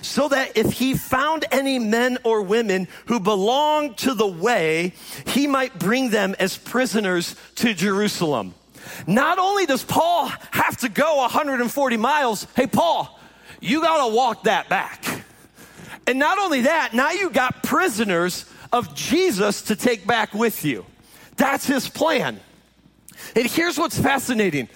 so 0.02 0.28
that 0.30 0.58
if 0.58 0.74
he 0.74 0.96
found 0.96 1.46
any 1.52 1.80
men 1.80 2.18
or 2.24 2.42
women 2.42 2.88
who 3.06 3.20
belonged 3.20 3.98
to 3.98 4.14
the 4.14 4.28
way, 4.28 4.94
he 5.26 5.48
might 5.48 5.78
bring 5.78 6.10
them 6.10 6.36
as 6.40 6.58
prisoners 6.58 7.36
to 7.56 7.74
Jerusalem. 7.74 8.54
Not 9.06 9.38
only 9.38 9.66
does 9.66 9.84
Paul 9.84 10.28
have 10.52 10.78
to 10.78 10.90
go 10.90 11.18
140 11.18 11.98
miles, 11.98 12.48
hey, 12.56 12.68
Paul, 12.68 13.20
you 13.60 13.82
got 13.82 14.08
to 14.08 14.16
walk 14.16 14.44
that 14.44 14.70
back. 14.70 15.04
And 16.06 16.20
not 16.20 16.40
only 16.40 16.62
that, 16.62 16.94
now 16.94 17.12
you 17.12 17.30
got 17.30 17.64
prisoners 17.64 18.46
of 18.72 18.96
Jesus 18.96 19.64
to 19.64 19.76
take 19.76 20.08
back 20.08 20.34
with 20.34 20.64
you. 20.64 20.86
That's 21.38 21.65
his 21.65 21.88
plan. 21.88 22.39
And 23.36 23.47
here's 23.47 23.78
what's 23.78 23.97
fascinating. 24.00 24.69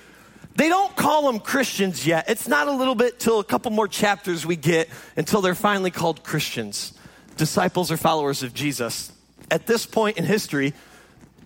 They 0.56 0.70
don't 0.70 0.96
call 0.96 1.32
them 1.32 1.40
Christians 1.40 2.06
yet. 2.06 2.30
It's 2.30 2.48
not 2.48 2.68
a 2.68 2.72
little 2.72 2.96
bit 2.96 3.20
till 3.20 3.40
a 3.40 3.44
couple 3.44 3.72
more 3.72 3.88
chapters 3.88 4.46
we 4.46 4.56
get 4.56 4.90
until 5.16 5.42
they're 5.42 5.56
finally 5.56 5.92
called 5.92 6.24
Christians, 6.24 6.94
disciples 7.38 7.92
or 7.92 7.98
followers 7.98 8.44
of 8.44 8.54
Jesus. 8.54 9.12
At 9.50 9.66
this 9.66 9.86
point 9.86 10.18
in 10.18 10.26
history, 10.26 10.74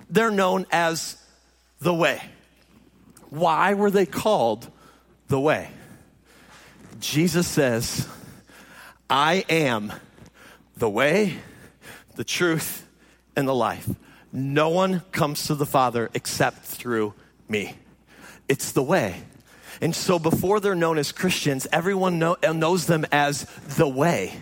they're 0.09 0.31
known 0.31 0.65
as 0.71 1.17
the 1.79 1.93
way. 1.93 2.21
Why 3.29 3.73
were 3.73 3.91
they 3.91 4.05
called 4.05 4.69
the 5.27 5.39
way? 5.39 5.69
Jesus 6.99 7.47
says, 7.47 8.07
I 9.09 9.45
am 9.49 9.93
the 10.77 10.89
way, 10.89 11.37
the 12.15 12.23
truth, 12.23 12.87
and 13.35 13.47
the 13.47 13.55
life. 13.55 13.87
No 14.35 14.67
one 14.67 14.99
comes 15.13 15.47
to 15.47 15.55
the 15.55 15.65
Father 15.65 16.11
except 16.13 16.65
through 16.65 17.13
me. 17.47 17.73
It's 18.49 18.73
the 18.73 18.83
way. 18.83 19.23
And 19.79 19.95
so 19.95 20.19
before 20.19 20.59
they're 20.59 20.75
known 20.75 20.97
as 20.97 21.13
Christians, 21.13 21.67
everyone 21.71 22.19
know, 22.19 22.35
uh, 22.45 22.51
knows 22.51 22.85
them 22.85 23.05
as 23.13 23.45
the 23.77 23.87
way. 23.87 24.33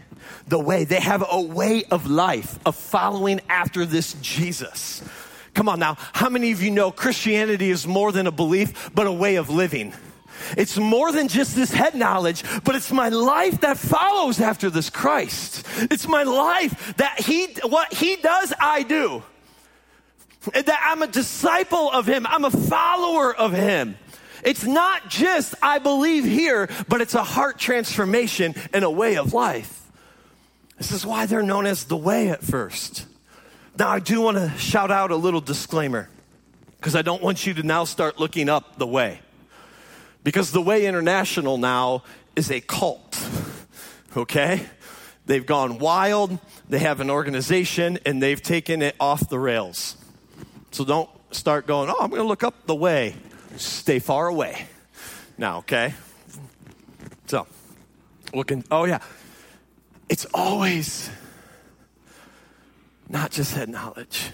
The 0.47 0.57
way. 0.57 0.85
They 0.85 0.99
have 0.99 1.23
a 1.29 1.39
way 1.39 1.83
of 1.91 2.09
life, 2.09 2.57
of 2.65 2.75
following 2.75 3.39
after 3.47 3.85
this 3.85 4.13
Jesus. 4.13 5.03
Come 5.53 5.69
on 5.69 5.77
now. 5.77 5.97
How 6.13 6.27
many 6.27 6.51
of 6.51 6.63
you 6.63 6.71
know 6.71 6.89
Christianity 6.91 7.69
is 7.69 7.85
more 7.85 8.11
than 8.11 8.25
a 8.25 8.31
belief, 8.31 8.89
but 8.95 9.05
a 9.05 9.11
way 9.11 9.35
of 9.35 9.51
living? 9.51 9.93
It's 10.57 10.75
more 10.75 11.11
than 11.11 11.27
just 11.27 11.55
this 11.55 11.71
head 11.71 11.93
knowledge, 11.93 12.43
but 12.63 12.73
it's 12.73 12.91
my 12.91 13.09
life 13.09 13.61
that 13.61 13.77
follows 13.77 14.41
after 14.41 14.71
this 14.71 14.89
Christ. 14.89 15.67
It's 15.77 16.07
my 16.07 16.23
life 16.23 16.95
that 16.97 17.19
he, 17.19 17.45
what 17.63 17.93
he 17.93 18.15
does, 18.15 18.51
I 18.59 18.81
do 18.81 19.21
that 20.51 20.81
I'm 20.85 21.01
a 21.01 21.07
disciple 21.07 21.89
of 21.91 22.07
him, 22.07 22.25
I'm 22.27 22.45
a 22.45 22.51
follower 22.51 23.33
of 23.35 23.53
him. 23.53 23.97
It's 24.43 24.65
not 24.65 25.09
just 25.09 25.55
I 25.61 25.79
believe 25.79 26.25
here, 26.25 26.69
but 26.87 27.01
it's 27.01 27.15
a 27.15 27.23
heart 27.23 27.57
transformation 27.57 28.55
and 28.73 28.83
a 28.83 28.89
way 28.89 29.15
of 29.15 29.33
life. 29.33 29.89
This 30.77 30.91
is 30.91 31.05
why 31.05 31.25
they're 31.25 31.43
known 31.43 31.65
as 31.65 31.85
the 31.85 31.95
way 31.95 32.29
at 32.29 32.43
first. 32.43 33.05
Now, 33.77 33.89
I 33.89 33.99
do 33.99 34.21
want 34.21 34.37
to 34.37 34.49
shout 34.57 34.91
out 34.91 35.11
a 35.11 35.15
little 35.15 35.41
disclaimer 35.41 36.09
because 36.77 36.95
I 36.95 37.01
don't 37.01 37.23
want 37.23 37.45
you 37.47 37.53
to 37.55 37.63
now 37.63 37.85
start 37.85 38.19
looking 38.19 38.49
up 38.49 38.77
the 38.77 38.85
way. 38.85 39.21
Because 40.23 40.51
the 40.51 40.61
Way 40.61 40.85
International 40.85 41.57
now 41.57 42.03
is 42.35 42.51
a 42.51 42.61
cult, 42.61 43.17
okay? 44.17 44.65
They've 45.25 45.45
gone 45.45 45.79
wild, 45.79 46.37
they 46.67 46.79
have 46.79 46.99
an 46.99 47.09
organization, 47.09 47.99
and 48.05 48.21
they've 48.21 48.41
taken 48.41 48.81
it 48.81 48.95
off 48.99 49.29
the 49.29 49.39
rails. 49.39 49.97
So 50.73 50.83
don't 50.83 51.09
start 51.29 51.67
going, 51.67 51.87
oh, 51.91 51.97
I'm 52.01 52.09
going 52.09 52.23
to 52.23 52.27
look 52.27 52.43
up 52.43 52.65
the 52.65 52.73
way. 52.73 53.15
Stay 53.57 53.99
far 53.99 54.27
away. 54.27 54.65
Now, 55.37 55.59
okay? 55.59 55.93
So, 57.27 57.45
looking, 58.33 58.63
oh, 58.71 58.85
yeah. 58.85 58.97
It's 60.09 60.25
always 60.33 61.11
not 63.07 63.29
just 63.29 63.53
head 63.53 63.69
knowledge, 63.69 64.31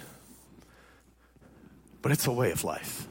but 2.01 2.13
it's 2.13 2.25
a 2.25 2.31
way 2.31 2.51
of 2.51 2.63
life. 2.63 3.05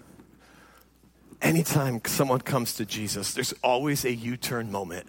Anytime 1.43 2.01
someone 2.07 2.41
comes 2.41 2.73
to 2.75 2.87
Jesus, 2.87 3.35
there's 3.35 3.53
always 3.63 4.07
a 4.07 4.13
U 4.13 4.39
turn 4.39 4.73
moment. 4.73 5.07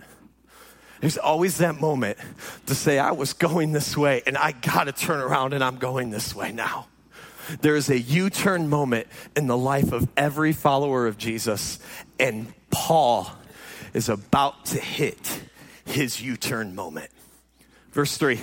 There's 1.00 1.18
always 1.18 1.60
that 1.60 1.80
moment 1.80 2.18
to 2.66 2.76
say, 2.76 3.00
I 3.00 3.12
was 3.12 3.32
going 3.32 3.72
this 3.72 3.96
way 3.96 4.24
and 4.28 4.38
I 4.38 4.52
got 4.52 4.84
to 4.84 4.92
turn 4.92 5.22
around 5.22 5.54
and 5.54 5.64
I'm 5.64 5.78
going 5.78 6.10
this 6.10 6.36
way 6.36 6.52
now. 6.52 6.88
There 7.62 7.76
is 7.76 7.90
a 7.90 8.00
U 8.00 8.30
turn 8.30 8.70
moment 8.70 9.08
in 9.36 9.48
the 9.48 9.58
life 9.58 9.92
of 9.92 10.08
every 10.16 10.54
follower 10.54 11.08
of 11.08 11.18
Jesus, 11.18 11.80
and 12.20 12.54
Paul 12.72 13.32
is 13.94 14.10
about 14.10 14.66
to 14.68 14.80
hit 14.80 15.42
his 15.86 16.22
U 16.22 16.38
turn 16.38 16.76
moment. 16.76 17.10
Verse 17.92 18.18
3 18.18 18.40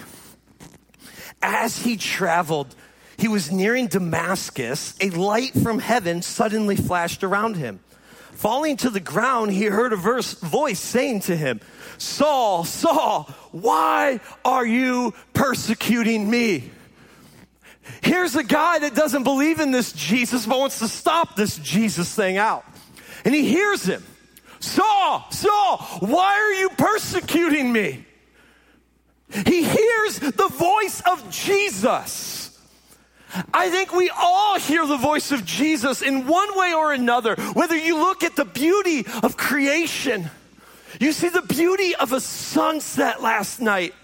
As 1.43 1.79
he 1.79 1.97
traveled, 1.97 2.75
he 3.19 3.29
was 3.29 3.51
nearing 3.51 3.87
Damascus. 3.87 4.95
A 5.01 5.11
light 5.11 5.53
from 5.55 5.79
heaven 5.79 6.23
suddenly 6.23 6.77
flashed 6.77 7.25
around 7.25 7.57
him. 7.57 7.81
Falling 8.33 8.77
to 8.79 8.91
the 8.91 9.01
ground, 9.01 9.53
he 9.53 9.65
heard 9.65 9.95
a 9.95 9.97
verse, 9.97 10.35
voice 10.35 10.79
saying 10.79 11.21
to 11.21 11.35
him, 11.35 11.61
Saul, 11.97 12.65
Saul, 12.65 13.23
why 13.51 14.21
are 14.45 14.67
you 14.67 15.15
persecuting 15.33 16.29
me? 16.29 16.71
Here's 18.03 18.37
a 18.37 18.45
guy 18.45 18.79
that 18.81 18.95
doesn't 18.95 19.25
believe 19.25 19.61
in 19.61 19.71
this 19.71 19.93
Jesus, 19.93 20.47
but 20.47 20.59
wants 20.59 20.79
to 20.81 20.89
stop 20.89 21.37
this 21.37 21.59
Jesus 21.59 22.15
thing 22.15 22.37
out. 22.37 22.65
And 23.25 23.35
he 23.35 23.49
hears 23.49 23.85
him 23.85 24.05
Saul, 24.61 25.27
Saul, 25.31 25.79
why 26.01 26.35
are 26.35 26.53
you 26.55 26.71
persecuting 26.71 27.73
me? 27.73 28.05
He 29.31 29.65
hears 29.65 30.19
the 30.19 30.49
voice 30.49 31.03
of 31.03 31.31
Jesus. 31.31 32.59
I 33.53 33.71
think 33.71 33.93
we 33.93 34.11
all 34.11 34.59
hear 34.59 34.87
the 34.87 34.97
voice 34.97 35.33
of 35.33 35.45
Jesus 35.45 36.01
in 36.01 36.27
one 36.27 36.57
way 36.57 36.73
or 36.73 36.93
another. 36.93 37.35
Whether 37.53 37.77
you 37.77 37.99
look 37.99 38.23
at 38.23 38.37
the 38.37 38.45
beauty 38.45 39.05
of 39.23 39.37
creation, 39.37 40.31
you 41.01 41.13
see 41.13 41.29
the 41.29 41.43
beauty 41.43 41.95
of 41.97 42.13
a 42.13 42.21
sunset 42.21 43.23
last 43.23 43.61
night 43.61 43.95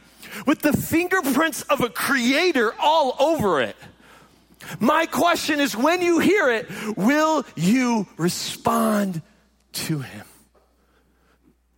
with 0.46 0.60
the 0.60 0.72
fingerprints 0.72 1.62
of 1.62 1.80
a 1.80 1.88
creator 1.88 2.72
all 2.78 3.16
over 3.18 3.60
it. 3.60 3.76
My 4.78 5.06
question 5.06 5.60
is 5.60 5.76
when 5.76 6.02
you 6.02 6.18
hear 6.18 6.50
it, 6.50 6.68
will 6.96 7.44
you 7.56 8.06
respond 8.16 9.22
to 9.72 10.00
him? 10.00 10.26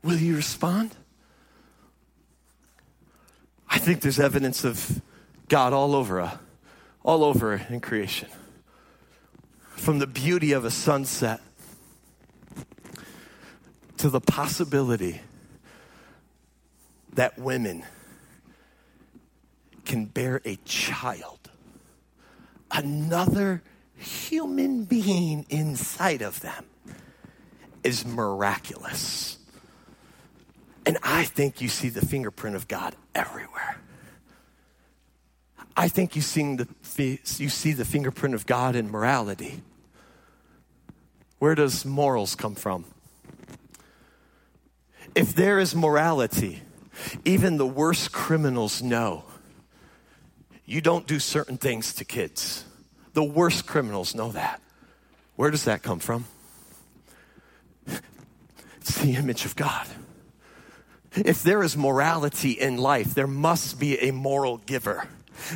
Will 0.03 0.19
you 0.19 0.37
respond? 0.37 0.95
I 3.69 3.79
think 3.79 4.03
there's 4.03 4.21
evidence 4.21 4.65
of 4.65 5.01
God 5.49 5.73
all 5.73 5.95
over 5.95 6.21
us 6.21 6.37
all 7.05 7.23
over 7.23 7.61
in 7.69 7.81
creation. 7.81 8.29
From 9.77 9.99
the 9.99 10.07
beauty 10.07 10.53
of 10.53 10.65
a 10.65 10.71
sunset 10.71 11.41
to 13.99 14.09
the 14.09 14.21
possibility 14.21 15.21
that 17.13 17.39
women 17.39 17.85
can 19.95 20.07
bear 20.07 20.41
a 20.45 20.57
child, 20.65 21.39
another 22.73 23.63
human 23.97 24.83
being 24.83 25.47
inside 25.49 26.21
of 26.21 26.41
them, 26.41 26.65
is 27.85 28.05
miraculous. 28.05 29.39
And 30.85 30.99
I 31.05 31.23
think 31.23 31.61
you 31.61 31.69
see 31.69 31.91
the 31.91 32.05
fingerprint 32.05 32.57
of 32.57 32.67
God 32.67 32.97
everywhere. 33.15 33.77
I 35.77 35.87
think 35.87 36.17
you 36.17 36.23
see, 36.23 36.57
the, 36.57 36.67
you 37.39 37.49
see 37.49 37.71
the 37.71 37.85
fingerprint 37.85 38.35
of 38.35 38.47
God 38.47 38.75
in 38.75 38.91
morality. 38.91 39.63
Where 41.39 41.55
does 41.55 41.85
morals 41.85 42.35
come 42.35 42.57
from? 42.57 42.85
If 45.15 45.37
there 45.37 45.61
is 45.61 45.73
morality, 45.73 46.63
even 47.25 47.59
the 47.59 47.67
worst 47.67 48.11
criminals 48.11 48.83
know 48.83 49.27
you 50.67 50.81
don't 50.81 51.07
do 51.07 51.19
certain 51.19 51.57
things 51.57 51.95
to 51.95 52.05
kids. 52.05 52.65
The 53.13 53.25
worst 53.25 53.67
criminals 53.67 54.15
know 54.15 54.33
that. 54.33 54.61
Where 55.37 55.51
does 55.51 55.65
that 55.65 55.83
come 55.83 55.99
from? 55.99 56.27
It's 58.77 58.99
the 58.99 59.15
image 59.15 59.45
of 59.45 59.57
God. 59.57 59.87
If 61.15 61.43
there 61.43 61.63
is 61.63 61.77
morality 61.77 62.53
in 62.53 62.77
life, 62.77 63.15
there 63.15 63.27
must 63.27 63.79
be 63.79 63.99
a 64.01 64.13
moral 64.13 64.59
giver. 64.59 65.09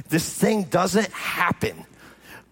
This 0.08 0.32
thing 0.32 0.64
doesn't 0.64 1.12
happen 1.12 1.84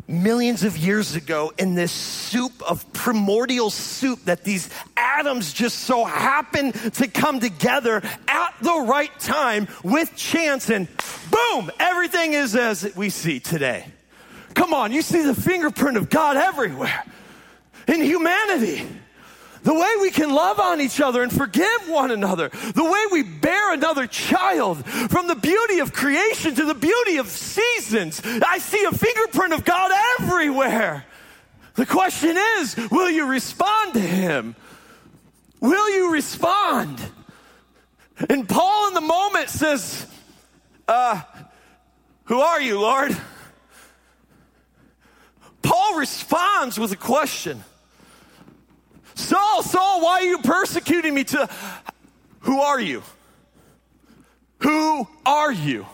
millions 0.08 0.62
of 0.62 0.76
years 0.76 1.16
ago 1.16 1.52
in 1.58 1.74
this 1.74 1.92
soup 1.92 2.52
of 2.62 2.92
primordial 2.92 3.70
soup 3.70 4.24
that 4.24 4.44
these 4.44 4.70
atoms 4.96 5.52
just 5.52 5.80
so 5.80 6.04
happen 6.04 6.72
to 6.72 7.08
come 7.08 7.40
together 7.40 8.02
at 8.28 8.54
the 8.62 8.84
right 8.86 9.18
time 9.18 9.66
with 9.82 10.14
chance 10.16 10.70
and 10.70 10.88
boom, 11.30 11.70
everything 11.78 12.32
is 12.34 12.54
as 12.54 12.94
we 12.96 13.10
see 13.10 13.40
today. 13.40 13.86
Come 14.54 14.72
on, 14.72 14.92
you 14.92 15.02
see 15.02 15.22
the 15.22 15.34
fingerprint 15.34 15.96
of 15.96 16.08
God 16.08 16.36
everywhere 16.36 17.04
in 17.88 18.00
humanity 18.02 18.86
the 19.66 19.74
way 19.74 19.96
we 20.00 20.12
can 20.12 20.32
love 20.32 20.60
on 20.60 20.80
each 20.80 21.00
other 21.00 21.24
and 21.24 21.32
forgive 21.32 21.88
one 21.88 22.12
another, 22.12 22.50
the 22.50 22.84
way 22.84 23.04
we 23.10 23.24
bear 23.24 23.74
another 23.74 24.06
child, 24.06 24.86
from 24.86 25.26
the 25.26 25.34
beauty 25.34 25.80
of 25.80 25.92
creation 25.92 26.54
to 26.54 26.64
the 26.64 26.74
beauty 26.74 27.16
of 27.16 27.26
seasons. 27.26 28.22
I 28.24 28.58
see 28.58 28.84
a 28.84 28.92
fingerprint 28.92 29.54
of 29.54 29.64
God 29.64 29.90
everywhere. 30.20 31.04
The 31.74 31.84
question 31.84 32.36
is 32.36 32.76
will 32.92 33.10
you 33.10 33.26
respond 33.26 33.94
to 33.94 34.00
Him? 34.00 34.54
Will 35.60 35.90
you 35.90 36.12
respond? 36.12 37.00
And 38.30 38.48
Paul, 38.48 38.88
in 38.88 38.94
the 38.94 39.00
moment, 39.00 39.48
says, 39.48 40.06
uh, 40.86 41.22
Who 42.26 42.38
are 42.38 42.60
you, 42.60 42.78
Lord? 42.78 43.16
Paul 45.62 45.98
responds 45.98 46.78
with 46.78 46.92
a 46.92 46.96
question. 46.96 47.64
Saul, 49.16 49.62
Saul, 49.62 50.02
why 50.02 50.20
are 50.20 50.24
you 50.24 50.38
persecuting 50.38 51.14
me? 51.14 51.24
To 51.24 51.48
who 52.40 52.60
are 52.60 52.78
you? 52.78 53.02
Who 54.58 55.08
are 55.24 55.50
you? 55.50 55.86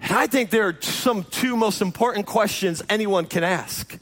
And 0.00 0.12
I 0.12 0.26
think 0.26 0.50
there 0.50 0.68
are 0.68 0.80
some 0.82 1.24
two 1.24 1.56
most 1.56 1.80
important 1.80 2.26
questions 2.26 2.82
anyone 2.90 3.24
can 3.24 3.42
ask. 3.42 3.98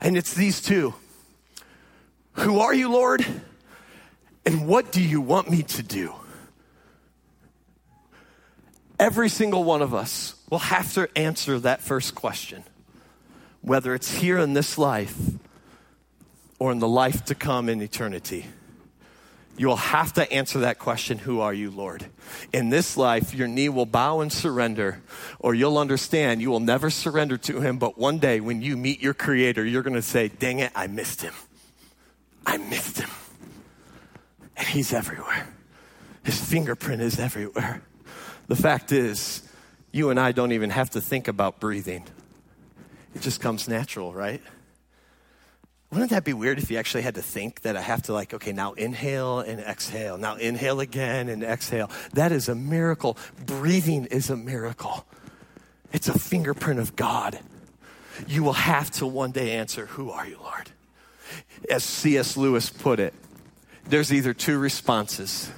And 0.00 0.16
it's 0.16 0.34
these 0.34 0.60
two 0.60 0.94
Who 2.32 2.60
are 2.60 2.74
you, 2.74 2.90
Lord? 2.90 3.24
And 4.46 4.66
what 4.66 4.90
do 4.90 5.02
you 5.02 5.20
want 5.20 5.50
me 5.50 5.62
to 5.62 5.82
do? 5.82 6.14
Every 8.98 9.28
single 9.28 9.62
one 9.62 9.82
of 9.82 9.92
us 9.92 10.36
will 10.50 10.58
have 10.58 10.92
to 10.94 11.08
answer 11.16 11.58
that 11.60 11.82
first 11.82 12.14
question, 12.14 12.64
whether 13.60 13.94
it's 13.94 14.10
here 14.10 14.38
in 14.38 14.54
this 14.54 14.78
life 14.78 15.16
or 16.58 16.72
in 16.72 16.78
the 16.78 16.88
life 16.88 17.24
to 17.26 17.34
come 17.34 17.68
in 17.68 17.82
eternity? 17.82 18.46
You 19.56 19.68
will 19.68 19.76
have 19.76 20.14
to 20.14 20.30
answer 20.32 20.60
that 20.60 20.78
question 20.78 21.18
Who 21.18 21.40
are 21.40 21.54
you, 21.54 21.70
Lord? 21.70 22.06
In 22.52 22.70
this 22.70 22.96
life, 22.96 23.34
your 23.34 23.46
knee 23.46 23.68
will 23.68 23.86
bow 23.86 24.20
and 24.20 24.32
surrender, 24.32 25.02
or 25.38 25.54
you'll 25.54 25.78
understand 25.78 26.42
you 26.42 26.50
will 26.50 26.60
never 26.60 26.90
surrender 26.90 27.36
to 27.38 27.60
Him. 27.60 27.78
But 27.78 27.96
one 27.96 28.18
day, 28.18 28.40
when 28.40 28.62
you 28.62 28.76
meet 28.76 29.00
your 29.00 29.14
Creator, 29.14 29.64
you're 29.64 29.82
going 29.82 29.94
to 29.94 30.02
say, 30.02 30.28
Dang 30.28 30.58
it, 30.58 30.72
I 30.74 30.88
missed 30.88 31.22
Him. 31.22 31.34
I 32.44 32.56
missed 32.56 32.98
Him. 32.98 33.10
And 34.56 34.66
He's 34.66 34.92
everywhere, 34.92 35.46
His 36.24 36.42
fingerprint 36.42 37.00
is 37.00 37.20
everywhere. 37.20 37.82
The 38.48 38.56
fact 38.56 38.92
is, 38.92 39.48
you 39.92 40.10
and 40.10 40.18
I 40.18 40.32
don't 40.32 40.52
even 40.52 40.70
have 40.70 40.90
to 40.90 41.00
think 41.00 41.28
about 41.28 41.60
breathing, 41.60 42.04
it 43.14 43.22
just 43.22 43.40
comes 43.40 43.68
natural, 43.68 44.12
right? 44.12 44.42
Wouldn't 45.90 46.10
that 46.10 46.24
be 46.24 46.32
weird 46.32 46.58
if 46.58 46.70
you 46.70 46.78
actually 46.78 47.02
had 47.02 47.14
to 47.14 47.22
think 47.22 47.60
that 47.60 47.76
I 47.76 47.80
have 47.80 48.02
to, 48.04 48.12
like, 48.12 48.34
okay, 48.34 48.52
now 48.52 48.72
inhale 48.72 49.40
and 49.40 49.60
exhale, 49.60 50.18
now 50.18 50.34
inhale 50.34 50.80
again 50.80 51.28
and 51.28 51.44
exhale? 51.44 51.90
That 52.14 52.32
is 52.32 52.48
a 52.48 52.54
miracle. 52.54 53.16
Breathing 53.46 54.06
is 54.06 54.28
a 54.30 54.36
miracle, 54.36 55.06
it's 55.92 56.08
a 56.08 56.18
fingerprint 56.18 56.80
of 56.80 56.96
God. 56.96 57.38
You 58.28 58.44
will 58.44 58.52
have 58.52 58.90
to 58.92 59.06
one 59.06 59.32
day 59.32 59.52
answer, 59.52 59.86
Who 59.86 60.10
are 60.10 60.26
you, 60.26 60.38
Lord? 60.40 60.70
As 61.70 61.82
C.S. 61.82 62.36
Lewis 62.36 62.70
put 62.70 63.00
it, 63.00 63.14
there's 63.88 64.12
either 64.12 64.34
two 64.34 64.58
responses. 64.58 65.50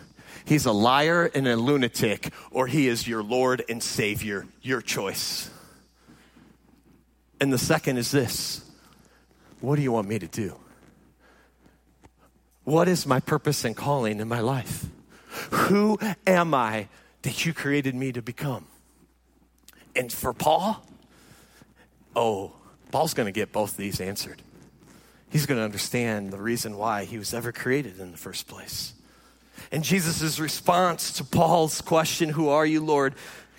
He's 0.44 0.64
a 0.64 0.72
liar 0.72 1.30
and 1.34 1.46
a 1.48 1.56
lunatic, 1.56 2.32
or 2.50 2.66
he 2.66 2.88
is 2.88 3.06
your 3.06 3.22
Lord 3.22 3.64
and 3.68 3.82
Savior, 3.82 4.46
your 4.62 4.80
choice. 4.80 5.50
And 7.40 7.52
the 7.52 7.58
second 7.58 7.98
is 7.98 8.10
this 8.10 8.65
what 9.60 9.76
do 9.76 9.82
you 9.82 9.92
want 9.92 10.08
me 10.08 10.18
to 10.18 10.26
do? 10.26 10.56
What 12.64 12.88
is 12.88 13.06
my 13.06 13.20
purpose 13.20 13.64
and 13.64 13.76
calling 13.76 14.20
in 14.20 14.28
my 14.28 14.40
life? 14.40 14.86
Who 15.50 15.98
am 16.26 16.54
I 16.54 16.88
that 17.22 17.46
you 17.46 17.52
created 17.52 17.94
me 17.94 18.12
to 18.12 18.22
become? 18.22 18.66
And 19.94 20.12
for 20.12 20.32
Paul, 20.32 20.84
oh, 22.14 22.52
Paul's 22.90 23.14
going 23.14 23.26
to 23.26 23.32
get 23.32 23.52
both 23.52 23.76
these 23.76 24.00
answered. 24.00 24.42
He's 25.30 25.46
going 25.46 25.58
to 25.58 25.64
understand 25.64 26.32
the 26.32 26.38
reason 26.38 26.76
why 26.76 27.04
he 27.04 27.18
was 27.18 27.34
ever 27.34 27.52
created 27.52 27.98
in 27.98 28.10
the 28.12 28.16
first 28.16 28.48
place. 28.48 28.94
And 29.72 29.82
Jesus' 29.82 30.38
response 30.38 31.12
to 31.12 31.24
Paul's 31.24 31.80
question, 31.80 32.30
Who 32.30 32.48
are 32.48 32.66
you, 32.66 32.84
Lord? 32.84 33.14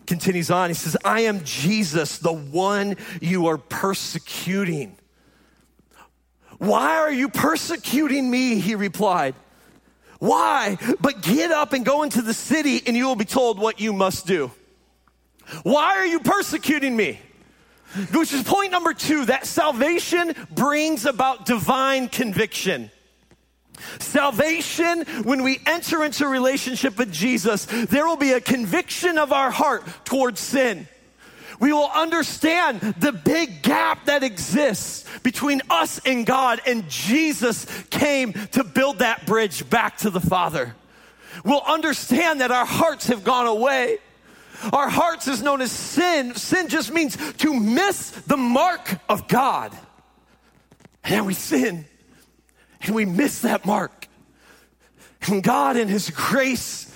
continues 0.07 0.49
on. 0.49 0.69
He 0.69 0.73
says, 0.73 0.97
I 1.05 1.21
am 1.21 1.43
Jesus, 1.43 2.17
the 2.17 2.33
one 2.33 2.95
you 3.21 3.47
are 3.47 3.57
persecuting. 3.57 4.96
Why 6.57 6.97
are 6.97 7.11
you 7.11 7.29
persecuting 7.29 8.29
me? 8.29 8.59
He 8.59 8.75
replied. 8.75 9.35
Why? 10.19 10.77
But 10.99 11.21
get 11.21 11.51
up 11.51 11.73
and 11.73 11.85
go 11.85 12.03
into 12.03 12.21
the 12.21 12.33
city, 12.33 12.81
and 12.85 12.97
you 12.97 13.05
will 13.07 13.15
be 13.15 13.25
told 13.25 13.59
what 13.59 13.79
you 13.79 13.93
must 13.93 14.25
do. 14.25 14.51
Why 15.63 15.97
are 15.97 16.05
you 16.05 16.19
persecuting 16.19 16.95
me? 16.95 17.19
Which 18.11 18.33
is 18.33 18.43
point 18.43 18.71
number 18.71 18.93
two 18.93 19.25
that 19.25 19.45
salvation 19.45 20.33
brings 20.51 21.05
about 21.05 21.45
divine 21.45 22.09
conviction. 22.09 22.91
Salvation, 23.99 25.03
when 25.23 25.43
we 25.43 25.59
enter 25.65 26.03
into 26.03 26.25
a 26.25 26.27
relationship 26.27 26.97
with 26.97 27.11
Jesus, 27.11 27.65
there 27.65 28.05
will 28.05 28.17
be 28.17 28.33
a 28.33 28.41
conviction 28.41 29.17
of 29.17 29.31
our 29.31 29.51
heart 29.51 29.83
towards 30.03 30.39
sin. 30.39 30.87
We 31.59 31.73
will 31.73 31.89
understand 31.89 32.81
the 32.81 33.11
big 33.11 33.63
gap 33.63 34.05
that 34.05 34.23
exists 34.23 35.05
between 35.23 35.61
us 35.69 35.99
and 36.05 36.25
God, 36.25 36.61
and 36.67 36.87
Jesus 36.89 37.65
came 37.89 38.33
to 38.33 38.63
build 38.63 38.99
that 38.99 39.25
bridge 39.25 39.67
back 39.69 39.97
to 39.99 40.09
the 40.09 40.19
Father. 40.19 40.75
We'll 41.43 41.61
understand 41.61 42.41
that 42.41 42.51
our 42.51 42.65
hearts 42.65 43.07
have 43.07 43.23
gone 43.23 43.47
away. 43.47 43.97
Our 44.73 44.89
hearts 44.89 45.27
is 45.27 45.41
known 45.41 45.61
as 45.61 45.71
sin. 45.71 46.35
Sin 46.35 46.67
just 46.67 46.91
means 46.91 47.15
to 47.33 47.53
miss 47.53 48.11
the 48.11 48.37
mark 48.37 48.99
of 49.07 49.27
God. 49.27 49.77
And 51.03 51.25
we 51.25 51.33
sin 51.33 51.85
and 52.81 52.95
we 52.95 53.05
miss 53.05 53.41
that 53.41 53.65
mark. 53.65 54.07
And 55.27 55.43
God, 55.43 55.77
in 55.77 55.87
His 55.87 56.09
grace 56.09 56.93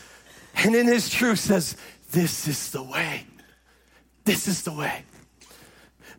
and 0.55 0.75
in 0.75 0.87
His 0.87 1.09
truth, 1.09 1.39
says, 1.39 1.75
This 2.11 2.47
is 2.47 2.71
the 2.71 2.83
way. 2.83 3.25
This 4.25 4.47
is 4.47 4.63
the 4.63 4.71
way. 4.71 5.03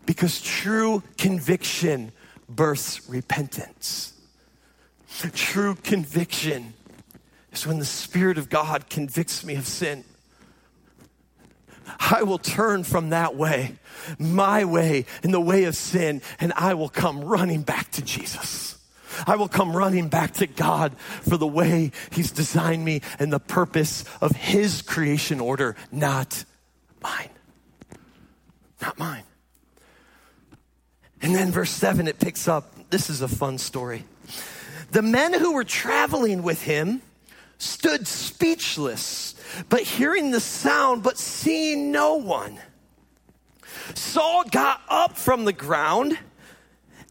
Because 0.07 0.41
true 0.41 1.03
conviction 1.19 2.13
births 2.49 3.09
repentance. 3.09 4.13
True 5.35 5.75
conviction 5.77 6.75
is 7.53 7.67
when 7.67 7.79
the 7.79 7.85
Spirit 7.85 8.39
of 8.39 8.49
God 8.49 8.89
convicts 8.89 9.45
me 9.45 9.55
of 9.57 9.67
sin. 9.67 10.05
I 11.99 12.23
will 12.23 12.39
turn 12.39 12.85
from 12.85 13.11
that 13.11 13.35
way, 13.35 13.77
my 14.19 14.65
way, 14.65 15.05
in 15.23 15.33
the 15.33 15.41
way 15.41 15.65
of 15.65 15.77
sin, 15.77 16.23
and 16.41 16.53
I 16.57 16.75
will 16.75 16.89
come 16.89 17.25
running 17.25 17.63
back 17.63 17.91
to 17.93 18.03
Jesus. 18.03 18.79
I 19.27 19.37
will 19.37 19.49
come 19.49 19.77
running 19.77 20.09
back 20.09 20.33
to 20.35 20.47
God 20.47 20.97
for 20.99 21.37
the 21.37 21.47
way 21.47 21.93
He's 22.11 22.31
designed 22.31 22.85
me 22.85 23.03
and 23.19 23.33
the 23.33 23.41
purpose 23.41 24.05
of 24.21 24.33
His 24.33 24.81
creation 24.81 25.41
order, 25.41 25.77
not 25.91 26.45
mine. 27.03 27.31
Not 28.83 28.99
mine. 28.99 29.23
And 31.23 31.35
then 31.35 31.51
verse 31.51 31.71
7, 31.71 32.07
it 32.07 32.19
picks 32.19 32.47
up. 32.47 32.91
This 32.91 33.09
is 33.09 33.23
a 33.23 33.29
fun 33.29 33.57
story. 33.57 34.05
The 34.91 35.01
men 35.03 35.33
who 35.33 35.55
were 35.55 35.65
traveling 35.65 36.43
with 36.43 36.61
him 36.63 37.01
stood 37.57 38.07
speechless, 38.07 39.35
but 39.71 39.81
hearing 39.81 40.33
the 40.33 40.41
sound, 40.41 41.03
but 41.03 41.17
seeing 41.17 41.93
no 41.93 42.17
one. 42.17 42.59
Saul 43.95 44.45
got 44.51 44.83
up 44.91 45.17
from 45.17 45.47
the 45.47 45.53
ground 45.55 46.19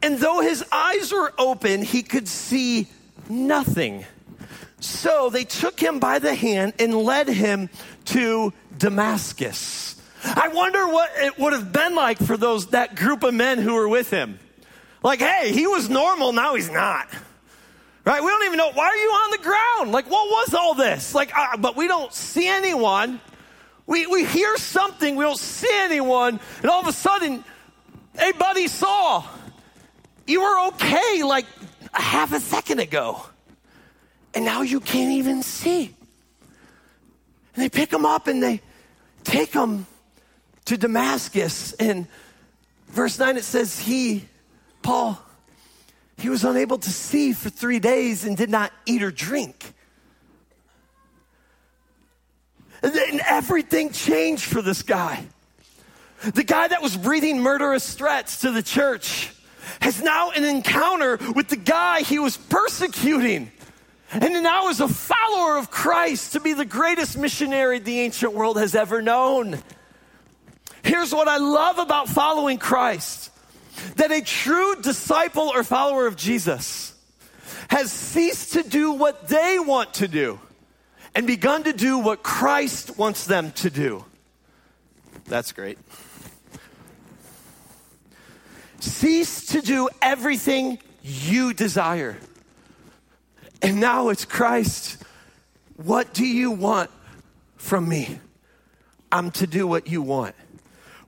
and 0.01 0.17
though 0.17 0.41
his 0.41 0.63
eyes 0.71 1.11
were 1.11 1.33
open, 1.37 1.83
he 1.83 2.01
could 2.01 2.27
see 2.27 2.87
nothing. 3.29 4.05
So 4.79 5.29
they 5.29 5.43
took 5.43 5.79
him 5.79 5.99
by 5.99 6.19
the 6.19 6.33
hand 6.33 6.73
and 6.79 6.95
led 6.95 7.27
him 7.27 7.69
to 8.05 8.51
Damascus. 8.75 9.90
I 10.23 10.49
wonder 10.49 10.87
what 10.87 11.11
it 11.15 11.39
would 11.39 11.53
have 11.53 11.71
been 11.71 11.95
like 11.95 12.19
for 12.19 12.37
those 12.37 12.67
that 12.67 12.95
group 12.95 13.23
of 13.23 13.33
men 13.33 13.57
who 13.57 13.73
were 13.73 13.87
with 13.87 14.09
him. 14.09 14.39
Like, 15.03 15.19
hey, 15.19 15.51
he 15.51 15.67
was 15.67 15.89
normal, 15.89 16.31
now 16.31 16.55
he's 16.55 16.69
not. 16.69 17.07
Right? 18.03 18.21
We 18.21 18.29
don't 18.29 18.45
even 18.45 18.57
know 18.57 18.71
why 18.71 18.85
are 18.85 18.95
you 18.95 19.09
on 19.09 19.31
the 19.31 19.37
ground? 19.37 19.91
Like, 19.91 20.09
what 20.09 20.27
was 20.29 20.53
all 20.53 20.73
this? 20.73 21.13
Like, 21.13 21.35
uh, 21.35 21.57
but 21.57 21.75
we 21.75 21.87
don't 21.87 22.13
see 22.13 22.47
anyone. 22.47 23.19
We 23.87 24.07
we 24.07 24.25
hear 24.25 24.57
something, 24.57 25.15
we 25.15 25.23
don't 25.23 25.39
see 25.39 25.69
anyone, 25.71 26.39
and 26.61 26.69
all 26.69 26.81
of 26.81 26.87
a 26.87 26.93
sudden, 26.93 27.43
hey, 28.17 28.31
buddy, 28.31 28.67
Saul. 28.67 29.25
You 30.27 30.41
were 30.41 30.67
okay 30.67 31.23
like 31.23 31.45
a 31.93 32.01
half 32.01 32.31
a 32.33 32.39
second 32.39 32.79
ago. 32.79 33.21
And 34.33 34.45
now 34.45 34.61
you 34.61 34.79
can't 34.79 35.11
even 35.11 35.43
see. 35.43 35.93
And 37.53 37.63
they 37.63 37.69
pick 37.69 37.91
him 37.91 38.05
up 38.05 38.27
and 38.27 38.41
they 38.41 38.61
take 39.23 39.51
him 39.51 39.85
to 40.65 40.77
Damascus. 40.77 41.73
And 41.73 42.07
verse 42.87 43.19
9 43.19 43.37
it 43.37 43.43
says, 43.43 43.79
He, 43.79 44.25
Paul, 44.81 45.19
he 46.17 46.29
was 46.29 46.43
unable 46.43 46.77
to 46.77 46.89
see 46.89 47.33
for 47.33 47.49
three 47.49 47.79
days 47.79 48.25
and 48.25 48.37
did 48.37 48.49
not 48.49 48.71
eat 48.85 49.03
or 49.03 49.11
drink. 49.11 49.73
And 52.83 53.21
everything 53.27 53.91
changed 53.91 54.45
for 54.45 54.61
this 54.61 54.81
guy. 54.81 55.25
The 56.23 56.43
guy 56.43 56.67
that 56.67 56.81
was 56.81 56.95
breathing 56.97 57.39
murderous 57.39 57.93
threats 57.93 58.41
to 58.41 58.51
the 58.51 58.61
church 58.61 59.31
has 59.81 60.01
now 60.01 60.31
an 60.31 60.43
encounter 60.43 61.17
with 61.35 61.47
the 61.47 61.55
guy 61.55 62.01
he 62.01 62.19
was 62.19 62.37
persecuting. 62.37 63.51
And 64.11 64.43
now 64.43 64.69
is 64.69 64.81
a 64.81 64.87
follower 64.87 65.57
of 65.57 65.71
Christ 65.71 66.33
to 66.33 66.39
be 66.39 66.53
the 66.53 66.65
greatest 66.65 67.17
missionary 67.17 67.79
the 67.79 68.01
ancient 68.01 68.33
world 68.33 68.57
has 68.57 68.75
ever 68.75 69.01
known. 69.01 69.59
Here's 70.91 71.13
what 71.13 71.29
I 71.29 71.37
love 71.37 71.79
about 71.79 72.09
following 72.09 72.57
Christ 72.57 73.31
that 73.95 74.11
a 74.11 74.21
true 74.21 74.75
disciple 74.75 75.43
or 75.43 75.63
follower 75.63 76.05
of 76.05 76.17
Jesus 76.17 76.93
has 77.69 77.93
ceased 77.93 78.51
to 78.53 78.63
do 78.63 78.91
what 78.91 79.29
they 79.29 79.57
want 79.57 79.93
to 79.93 80.09
do 80.09 80.37
and 81.15 81.25
begun 81.25 81.63
to 81.63 81.71
do 81.71 81.97
what 81.97 82.23
Christ 82.23 82.97
wants 82.97 83.23
them 83.23 83.53
to 83.53 83.69
do. 83.69 84.03
That's 85.27 85.53
great. 85.53 85.79
Cease 88.81 89.45
to 89.45 89.61
do 89.61 89.87
everything 90.01 90.77
you 91.01 91.53
desire. 91.53 92.17
And 93.61 93.79
now 93.79 94.09
it's 94.09 94.25
Christ. 94.25 95.01
What 95.77 96.13
do 96.13 96.25
you 96.25 96.51
want 96.51 96.91
from 97.55 97.87
me? 97.87 98.19
I'm 99.09 99.31
to 99.31 99.47
do 99.47 99.65
what 99.65 99.87
you 99.87 100.01
want. 100.01 100.35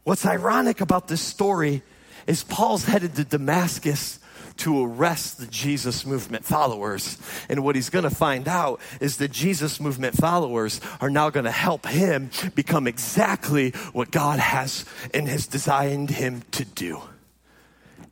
What's 0.04 0.26
ironic 0.26 0.82
about 0.82 1.08
this 1.08 1.22
story 1.22 1.82
is 2.28 2.44
Paul's 2.44 2.86
headed 2.86 3.16
to 3.16 3.24
Damascus 3.24 4.20
to 4.58 4.86
arrest 4.86 5.38
the 5.38 5.48
Jesus 5.48 6.06
movement 6.06 6.46
followers. 6.46 7.18
And 7.50 7.64
what 7.64 7.76
he's 7.76 7.90
going 7.90 8.04
to 8.04 8.14
find 8.14 8.48
out 8.48 8.82
is 9.00 9.18
the 9.18 9.28
Jesus 9.28 9.80
movement 9.80 10.16
followers 10.16 10.80
are 11.02 11.10
now 11.10 11.30
going 11.30 11.46
to 11.46 11.52
help 11.52 11.88
him 11.88 12.30
become 12.54 12.88
exactly 12.88 13.72
what 13.94 14.12
God 14.12 14.40
has 14.40 14.86
and 15.14 15.28
has 15.28 15.48
designed 15.48 16.10
him 16.12 16.44
to 16.52 16.66
do. 16.66 17.02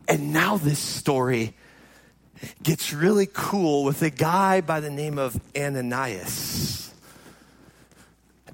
And 0.08 0.34
now 0.34 0.58
this 0.58 0.80
story 0.80 1.56
gets 2.64 2.92
really 2.92 3.28
cool 3.32 3.84
with 3.84 4.02
a 4.02 4.10
guy 4.10 4.62
by 4.62 4.80
the 4.80 4.90
name 4.90 5.20
of 5.20 5.40
Ananias. 5.56 6.91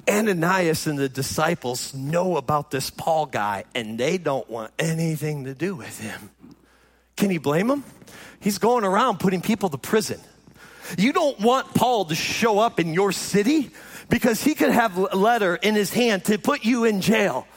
Ananias 0.09 0.87
and 0.87 0.97
the 0.97 1.09
disciples 1.09 1.93
know 1.93 2.37
about 2.37 2.71
this 2.71 2.89
Paul 2.89 3.25
guy 3.25 3.65
and 3.75 3.97
they 3.97 4.17
don't 4.17 4.49
want 4.49 4.71
anything 4.79 5.45
to 5.45 5.53
do 5.53 5.75
with 5.75 5.99
him. 5.99 6.31
Can 7.15 7.31
you 7.31 7.39
blame 7.39 7.69
him? 7.69 7.83
He's 8.39 8.57
going 8.57 8.83
around 8.83 9.19
putting 9.19 9.41
people 9.41 9.69
to 9.69 9.77
prison. 9.77 10.19
You 10.97 11.11
don't 11.11 11.39
want 11.39 11.73
Paul 11.73 12.05
to 12.05 12.15
show 12.15 12.59
up 12.59 12.79
in 12.79 12.93
your 12.93 13.11
city 13.11 13.71
because 14.09 14.41
he 14.41 14.55
could 14.55 14.69
have 14.69 14.97
a 14.97 15.15
letter 15.15 15.55
in 15.55 15.75
his 15.75 15.91
hand 15.91 16.25
to 16.25 16.37
put 16.37 16.63
you 16.63 16.85
in 16.85 17.01
jail. 17.01 17.47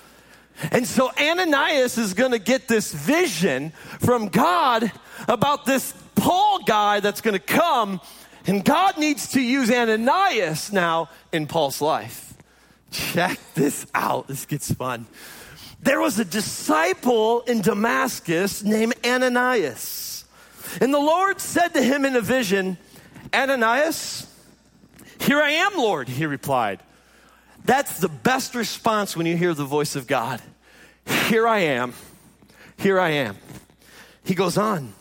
And 0.72 0.86
so 0.86 1.10
Ananias 1.18 1.96
is 1.96 2.14
going 2.14 2.32
to 2.32 2.38
get 2.38 2.68
this 2.68 2.92
vision 2.92 3.70
from 4.00 4.28
God 4.28 4.90
about 5.28 5.64
this 5.64 5.94
Paul 6.16 6.60
guy 6.64 7.00
that's 7.00 7.20
going 7.20 7.34
to 7.34 7.38
come. 7.38 8.00
And 8.46 8.64
God 8.64 8.98
needs 8.98 9.28
to 9.28 9.40
use 9.40 9.70
Ananias 9.70 10.72
now 10.72 11.08
in 11.32 11.46
Paul's 11.46 11.80
life. 11.80 12.29
Check 12.90 13.38
this 13.54 13.86
out. 13.94 14.28
This 14.28 14.46
gets 14.46 14.72
fun. 14.72 15.06
There 15.82 16.00
was 16.00 16.18
a 16.18 16.24
disciple 16.24 17.40
in 17.42 17.62
Damascus 17.62 18.62
named 18.62 18.94
Ananias. 19.04 20.24
And 20.80 20.92
the 20.92 20.98
Lord 20.98 21.40
said 21.40 21.68
to 21.68 21.82
him 21.82 22.04
in 22.04 22.16
a 22.16 22.20
vision, 22.20 22.76
Ananias, 23.32 24.26
here 25.20 25.40
I 25.40 25.50
am, 25.50 25.76
Lord, 25.76 26.08
he 26.08 26.26
replied. 26.26 26.80
That's 27.64 27.98
the 27.98 28.08
best 28.08 28.54
response 28.54 29.16
when 29.16 29.26
you 29.26 29.36
hear 29.36 29.54
the 29.54 29.64
voice 29.64 29.96
of 29.96 30.06
God. 30.06 30.40
Here 31.28 31.46
I 31.46 31.60
am. 31.60 31.94
Here 32.78 32.98
I 32.98 33.10
am. 33.10 33.36
He 34.24 34.34
goes 34.34 34.56
on. 34.56 34.92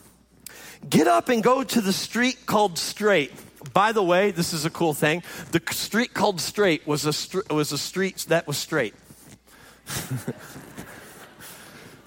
Get 0.88 1.08
up 1.08 1.30
and 1.30 1.44
go 1.44 1.64
to 1.64 1.82
the 1.82 1.94
street 1.94 2.46
called 2.46 2.78
Straight. 2.78 3.32
By 3.74 3.92
the 3.92 4.04
way, 4.04 4.32
this 4.32 4.54
is 4.54 4.66
a 4.66 4.70
cool 4.70 4.94
thing. 4.94 5.24
The 5.52 5.62
street 5.72 6.14
called 6.14 6.42
Straight 6.42 6.88
was 6.88 7.06
a, 7.06 7.54
was 7.54 7.72
a 7.72 7.78
street 7.78 8.26
that 8.30 8.48
was 8.48 8.58
straight. 8.58 8.94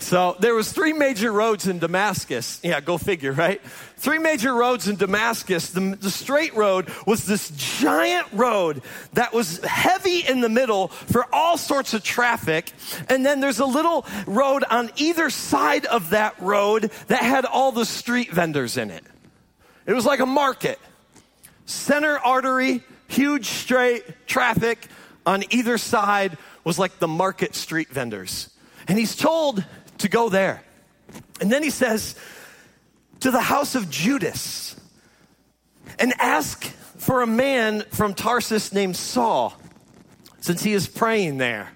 So 0.02 0.36
there 0.40 0.54
was 0.54 0.70
three 0.70 0.92
major 0.92 1.30
roads 1.30 1.68
in 1.68 1.78
Damascus. 1.78 2.60
Yeah, 2.64 2.80
go 2.80 2.98
figure, 2.98 3.32
right? 3.32 3.62
Three 3.96 4.18
major 4.18 4.52
roads 4.52 4.88
in 4.88 4.96
Damascus. 4.96 5.70
The, 5.70 5.96
the, 5.98 6.10
straight 6.10 6.54
road 6.54 6.90
was 7.06 7.24
this 7.24 7.50
giant 7.50 8.26
road 8.32 8.82
that 9.12 9.32
was 9.32 9.64
heavy 9.64 10.18
in 10.18 10.40
the 10.40 10.48
middle 10.48 10.88
for 10.88 11.32
all 11.32 11.56
sorts 11.56 11.94
of 11.94 12.02
traffic. 12.02 12.72
And 13.08 13.24
then 13.24 13.38
there's 13.38 13.60
a 13.60 13.64
little 13.64 14.04
road 14.26 14.64
on 14.68 14.90
either 14.96 15.30
side 15.30 15.86
of 15.86 16.10
that 16.10 16.34
road 16.40 16.90
that 17.06 17.22
had 17.22 17.44
all 17.44 17.70
the 17.70 17.86
street 17.86 18.30
vendors 18.32 18.76
in 18.76 18.90
it. 18.90 19.04
It 19.86 19.94
was 19.94 20.04
like 20.04 20.20
a 20.20 20.26
market. 20.26 20.80
Center 21.66 22.18
artery, 22.18 22.82
huge 23.08 23.46
straight 23.46 24.26
traffic 24.26 24.86
on 25.24 25.44
either 25.50 25.78
side 25.78 26.36
was 26.64 26.78
like 26.78 26.98
the 26.98 27.08
market 27.08 27.54
street 27.54 27.88
vendors. 27.88 28.50
And 28.88 28.98
he's 28.98 29.16
told 29.16 29.64
to 29.98 30.08
go 30.08 30.28
there. 30.28 30.62
And 31.40 31.50
then 31.50 31.62
he 31.62 31.70
says, 31.70 32.16
to 33.20 33.30
the 33.30 33.40
house 33.40 33.74
of 33.74 33.88
Judas 33.88 34.74
and 35.98 36.12
ask 36.18 36.64
for 36.64 37.22
a 37.22 37.26
man 37.26 37.82
from 37.90 38.14
Tarsus 38.14 38.72
named 38.72 38.96
Saul, 38.96 39.56
since 40.40 40.62
he 40.62 40.72
is 40.72 40.88
praying 40.88 41.38
there. 41.38 41.70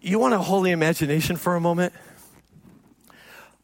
You 0.00 0.18
want 0.18 0.34
a 0.34 0.38
holy 0.38 0.70
imagination 0.70 1.36
for 1.36 1.56
a 1.56 1.60
moment? 1.60 1.92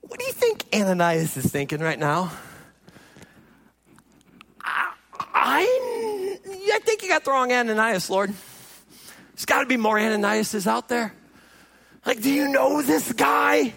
What 0.01 0.19
do 0.19 0.27
you 0.27 0.33
think 0.33 0.65
Ananias 0.75 1.37
is 1.37 1.51
thinking 1.51 1.81
right 1.81 1.99
now? 1.99 2.31
I, 4.61 4.93
I, 5.19 6.39
I 6.73 6.79
think 6.81 7.03
you 7.03 7.04
got 7.15 7.25
the 7.25 7.31
wrong 7.31 7.53
Ananias, 7.53 8.11
Lord. 8.11 8.35
There's 9.35 9.45
got 9.45 9.61
to 9.61 9.67
be 9.67 9.77
more 9.77 9.97
Ananiases 9.97 10.67
out 10.67 10.89
there. 10.89 11.15
Like, 12.05 12.21
do 12.21 12.29
you 12.29 12.49
know 12.49 12.83
this 12.83 13.13
guy? 13.13 13.73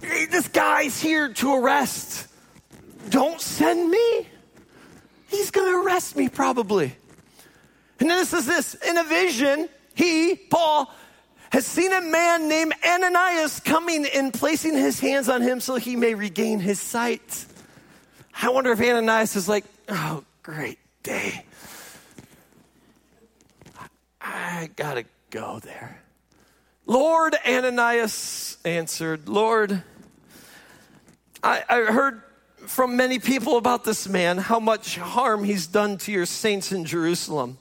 This 0.00 0.46
guy's 0.48 1.00
here 1.00 1.32
to 1.32 1.54
arrest. 1.54 2.28
Don't 3.08 3.40
send 3.40 3.90
me. 3.90 4.28
He's 5.28 5.50
going 5.50 5.72
to 5.72 5.86
arrest 5.86 6.14
me 6.14 6.28
probably. 6.28 6.94
And 8.00 8.10
then 8.10 8.18
this 8.18 8.34
is 8.34 8.44
this 8.44 8.74
in 8.86 8.98
a 8.98 9.04
vision, 9.04 9.70
he, 9.94 10.36
Paul, 10.36 10.92
has 11.52 11.64
seen 11.64 11.90
a 11.90 12.02
man 12.02 12.48
named 12.48 12.74
Ananias 12.86 13.60
coming 13.60 14.04
and 14.14 14.34
placing 14.34 14.74
his 14.74 15.00
hands 15.00 15.30
on 15.30 15.40
him 15.40 15.60
so 15.60 15.76
he 15.76 15.96
may 15.96 16.12
regain 16.12 16.60
his 16.60 16.80
sight. 16.80 17.46
I 18.42 18.50
wonder 18.50 18.72
if 18.72 18.80
Ananias 18.82 19.36
is 19.36 19.48
like, 19.48 19.64
oh, 19.88 20.22
great 20.42 20.78
day. 21.02 21.46
I 24.46 24.70
gotta 24.76 25.04
go 25.30 25.58
there. 25.58 26.00
Lord, 26.86 27.34
Ananias 27.44 28.58
answered, 28.64 29.28
Lord, 29.28 29.82
I, 31.42 31.64
I, 31.68 31.80
heard 31.80 32.22
from 32.58 32.94
many 32.94 33.18
people 33.18 33.56
about 33.56 33.82
this 33.82 34.08
man, 34.08 34.38
how 34.38 34.60
much 34.60 34.98
harm 34.98 35.42
he's 35.42 35.66
done 35.66 35.98
to 35.98 36.12
your 36.12 36.26
saints 36.26 36.70
in 36.70 36.84
Jerusalem. 36.84 37.58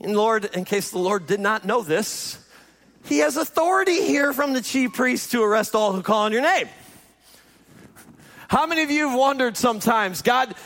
And 0.00 0.16
Lord, 0.16 0.46
in 0.46 0.64
case 0.64 0.90
the 0.90 0.98
Lord 0.98 1.28
did 1.28 1.38
not 1.38 1.64
know 1.64 1.82
this, 1.82 2.44
he 3.04 3.18
has 3.18 3.36
authority 3.36 4.02
here 4.02 4.32
from 4.32 4.54
the 4.54 4.60
chief 4.60 4.94
priest 4.94 5.30
to 5.30 5.44
arrest 5.44 5.76
all 5.76 5.92
who 5.92 6.02
call 6.02 6.24
on 6.24 6.32
your 6.32 6.42
name. 6.42 6.68
How 8.48 8.66
many 8.66 8.82
of 8.82 8.90
you 8.90 9.10
have 9.10 9.18
wondered 9.18 9.56
sometimes, 9.56 10.22
God, 10.22 10.56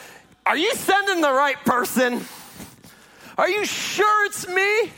are 0.46 0.57
you 0.57 0.75
sending 0.75 1.20
the 1.20 1.33
right 1.33 1.62
person? 1.66 2.25
Are 3.38 3.49
you 3.49 3.64
sure 3.64 4.27
it's 4.27 4.47
me? 4.47 4.92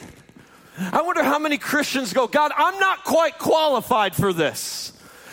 I 0.78 1.02
wonder 1.02 1.22
how 1.22 1.38
many 1.38 1.58
Christians 1.58 2.12
go, 2.12 2.26
God, 2.26 2.52
I'm 2.56 2.78
not 2.80 3.04
quite 3.04 3.38
qualified 3.38 4.14
for 4.14 4.32
this. 4.32 4.92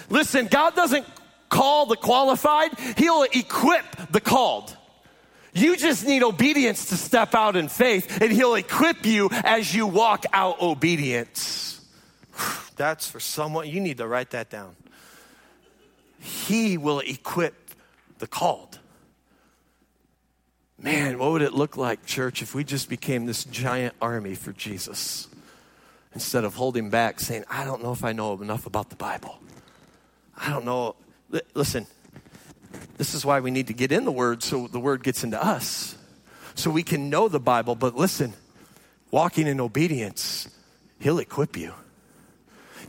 Listen, 0.09 0.47
God 0.47 0.75
doesn't 0.75 1.05
call 1.49 1.87
the 1.87 1.95
qualified, 1.95 2.77
He'll 2.97 3.23
equip 3.23 3.85
the 4.11 4.21
called. 4.21 4.75
You 5.53 5.75
just 5.75 6.05
need 6.05 6.23
obedience 6.23 6.87
to 6.87 6.97
step 6.97 7.35
out 7.35 7.55
in 7.55 7.67
faith, 7.67 8.21
and 8.21 8.31
He'll 8.31 8.55
equip 8.55 9.05
you 9.05 9.29
as 9.31 9.73
you 9.73 9.87
walk 9.87 10.25
out 10.31 10.61
obedience. 10.61 11.81
That's 12.75 13.09
for 13.09 13.19
someone, 13.19 13.67
you 13.67 13.79
need 13.79 13.97
to 13.97 14.07
write 14.07 14.29
that 14.31 14.49
down. 14.49 14.75
He 16.19 16.77
will 16.77 16.99
equip 16.99 17.55
the 18.19 18.27
called. 18.27 18.70
Man, 20.81 21.19
what 21.19 21.31
would 21.31 21.41
it 21.41 21.53
look 21.53 21.77
like, 21.77 22.05
church, 22.05 22.41
if 22.41 22.55
we 22.55 22.63
just 22.63 22.89
became 22.89 23.25
this 23.25 23.43
giant 23.43 23.93
army 24.01 24.35
for 24.35 24.51
Jesus? 24.51 25.27
instead 26.13 26.43
of 26.43 26.55
holding 26.55 26.89
back, 26.89 27.19
saying, 27.19 27.43
I 27.49 27.65
don't 27.65 27.81
know 27.81 27.91
if 27.91 28.03
I 28.03 28.11
know 28.11 28.39
enough 28.41 28.65
about 28.65 28.89
the 28.89 28.95
Bible. 28.95 29.39
I 30.37 30.49
don't 30.49 30.65
know. 30.65 30.95
Listen, 31.53 31.87
this 32.97 33.13
is 33.13 33.25
why 33.25 33.39
we 33.39 33.51
need 33.51 33.67
to 33.67 33.73
get 33.73 33.91
in 33.91 34.05
the 34.05 34.11
Word 34.11 34.43
so 34.43 34.67
the 34.67 34.79
Word 34.79 35.03
gets 35.03 35.23
into 35.23 35.41
us, 35.43 35.95
so 36.55 36.69
we 36.69 36.83
can 36.83 37.09
know 37.09 37.27
the 37.27 37.39
Bible. 37.39 37.75
But 37.75 37.95
listen, 37.95 38.33
walking 39.09 39.47
in 39.47 39.59
obedience, 39.61 40.49
He'll 40.99 41.19
equip 41.19 41.55
you, 41.55 41.73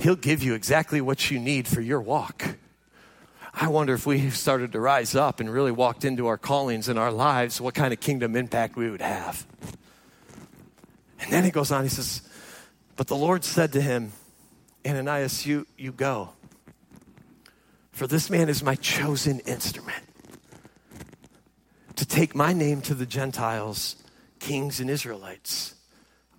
He'll 0.01 0.17
give 0.17 0.43
you 0.43 0.55
exactly 0.55 1.01
what 1.01 1.31
you 1.31 1.39
need 1.39 1.69
for 1.69 1.81
your 1.81 2.01
walk. 2.01 2.57
I 3.55 3.69
wonder 3.69 3.95
if 3.95 4.07
we 4.07 4.31
started 4.31 4.73
to 4.73 4.81
rise 4.81 5.15
up 5.15 5.41
and 5.41 5.51
really 5.51 5.73
walked 5.73 6.05
into 6.05 6.27
our 6.27 6.39
callings 6.39 6.89
in 6.89 6.99
our 6.99 7.13
lives, 7.13 7.61
what 7.61 7.75
kind 7.75 7.93
of 7.93 8.01
kingdom 8.01 8.37
impact 8.37 8.77
we 8.77 8.91
would 8.91 9.03
have. 9.03 9.47
And 11.21 11.33
then 11.33 11.45
he 11.45 11.51
goes 11.51 11.71
on, 11.71 11.85
he 11.85 11.89
says, 11.89 12.23
but 12.97 13.07
the 13.07 13.17
Lord 13.17 13.45
said 13.45 13.73
to 13.73 13.81
him, 13.81 14.13
Ananias, 14.87 15.47
you, 15.47 15.67
you 15.79 15.93
go. 15.93 16.31
For 17.93 18.07
this 18.07 18.31
man 18.31 18.49
is 18.49 18.63
my 18.63 18.75
chosen 18.75 19.41
instrument 19.41 20.03
to 21.97 22.07
take 22.07 22.35
my 22.35 22.53
name 22.53 22.81
to 22.83 22.95
the 22.95 23.07
Gentiles, 23.07 23.97
kings, 24.41 24.81
and 24.81 24.91
Israelites. 24.91 25.75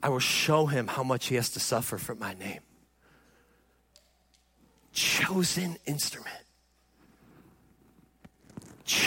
I 0.02 0.10
will 0.10 0.20
show 0.20 0.66
him 0.66 0.88
how 0.88 1.04
much 1.04 1.28
he 1.28 1.36
has 1.36 1.50
to 1.52 1.60
suffer 1.60 1.98
for 1.98 2.16
my 2.16 2.34
name. 2.34 2.60
Chosen 4.92 5.78
instrument. 5.86 6.33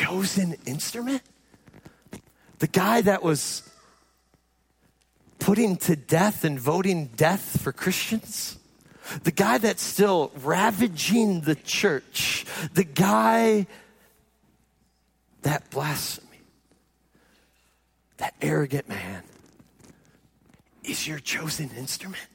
Chosen 0.06 0.54
instrument? 0.66 1.22
The 2.60 2.68
guy 2.68 3.00
that 3.00 3.24
was 3.24 3.68
putting 5.40 5.76
to 5.78 5.96
death 5.96 6.44
and 6.44 6.60
voting 6.60 7.06
death 7.16 7.60
for 7.60 7.72
Christians? 7.72 8.56
The 9.24 9.32
guy 9.32 9.58
that's 9.58 9.82
still 9.82 10.30
ravaging 10.42 11.40
the 11.40 11.56
church, 11.56 12.44
the 12.72 12.84
guy 12.84 13.66
that 15.42 15.70
blasphemy, 15.70 16.40
that 18.18 18.34
arrogant 18.40 18.88
man, 18.88 19.24
is 20.84 21.06
your 21.06 21.18
chosen 21.18 21.70
instrument? 21.76 22.28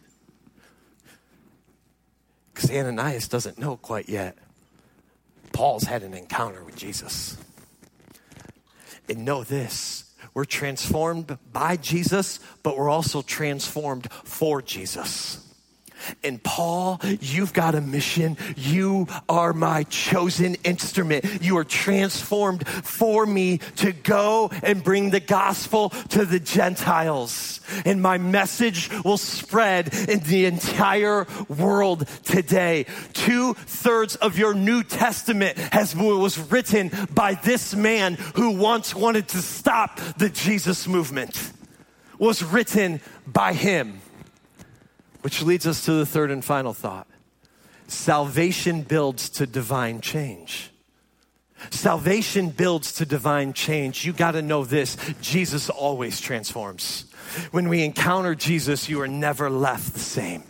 Because 2.54 2.70
Ananias 2.70 3.30
doesn't 3.30 3.58
know 3.58 3.78
quite 3.78 4.10
yet. 4.10 4.38
Paul's 5.54 5.84
had 5.84 6.04
an 6.04 6.14
encounter 6.14 6.64
with 6.64 6.76
Jesus. 6.76 7.38
And 9.12 9.26
know 9.26 9.44
this 9.44 10.06
we're 10.34 10.46
transformed 10.46 11.38
by 11.52 11.76
Jesus, 11.76 12.40
but 12.64 12.78
we're 12.78 12.90
also 12.90 13.22
transformed 13.22 14.10
for 14.10 14.62
Jesus. 14.62 15.51
And 16.24 16.42
Paul, 16.42 17.00
you've 17.20 17.54
got 17.54 17.76
a 17.76 17.82
mission. 17.82 18.38
You 18.56 19.08
are 19.30 19.54
my 19.54 19.84
chosen 19.84 20.56
instrument. 20.64 21.42
You 21.42 21.58
are 21.58 21.64
transformed 21.64 22.68
for 22.68 23.26
me 23.26 23.60
to 23.78 23.92
go 23.92 24.50
and 24.64 24.84
bring 24.84 25.10
the 25.10 25.20
gospel 25.20 25.90
to 26.10 26.26
the 26.26 26.40
Gentiles. 26.40 27.62
And 27.86 28.02
my 28.02 28.18
message 28.18 28.90
will 29.04 29.18
spread 29.18 29.94
in 30.10 30.20
the 30.20 30.46
entire 30.46 31.28
world 31.48 32.08
today. 32.24 32.86
Two 33.14 33.54
thirds 33.54 34.16
of 34.18 34.38
your 34.38 34.54
New 34.54 34.84
Testament 34.84 35.58
has, 35.58 35.96
was 35.96 36.40
written 36.52 36.92
by 37.14 37.36
this 37.36 37.76
man 37.76 38.16
who 38.36 38.52
once 38.52 38.94
wanted 38.96 39.28
to 39.30 39.38
stop 39.40 40.00
the 40.18 40.30
Jesus 40.30 40.88
movement. 40.88 41.52
Was 42.18 42.44
written 42.44 43.02
by 43.26 43.54
him. 43.54 44.02
Which 45.22 45.42
leads 45.42 45.68
us 45.68 45.86
to 45.86 45.94
the 45.94 46.06
third 46.06 46.32
and 46.32 46.44
final 46.44 46.74
thought 46.74 47.08
salvation 47.88 48.84
builds 48.84 49.30
to 49.30 49.46
divine 49.46 50.02
change. 50.02 50.72
Salvation 51.70 52.50
builds 52.50 52.94
to 52.94 53.06
divine 53.06 53.54
change. 53.54 54.06
You 54.06 54.14
got 54.14 54.32
to 54.32 54.42
know 54.42 54.64
this 54.66 54.98
Jesus 55.22 55.70
always 55.70 56.20
transforms. 56.20 57.06
When 57.52 57.70
we 57.70 57.84
encounter 57.84 58.34
Jesus, 58.34 58.90
you 58.90 59.02
are 59.02 59.08
never 59.08 59.50
left 59.50 59.94
the 59.94 60.00
same. 60.00 60.44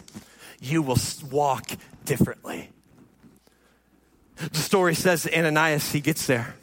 You 0.62 0.82
will 0.82 0.98
walk 1.30 1.72
differently. 2.06 2.70
The 4.38 4.58
story 4.58 4.96
says 4.96 5.28
Ananias, 5.28 5.92
he 5.92 6.00
gets 6.00 6.26
there. 6.28 6.56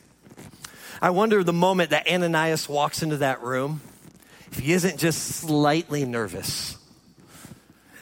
I 1.00 1.10
wonder 1.10 1.44
the 1.44 1.52
moment 1.52 1.90
that 1.90 2.10
Ananias 2.10 2.68
walks 2.68 3.02
into 3.02 3.18
that 3.18 3.42
room, 3.42 3.80
if 4.50 4.58
he 4.58 4.72
isn't 4.72 4.98
just 4.98 5.26
slightly 5.26 6.04
nervous 6.04 6.77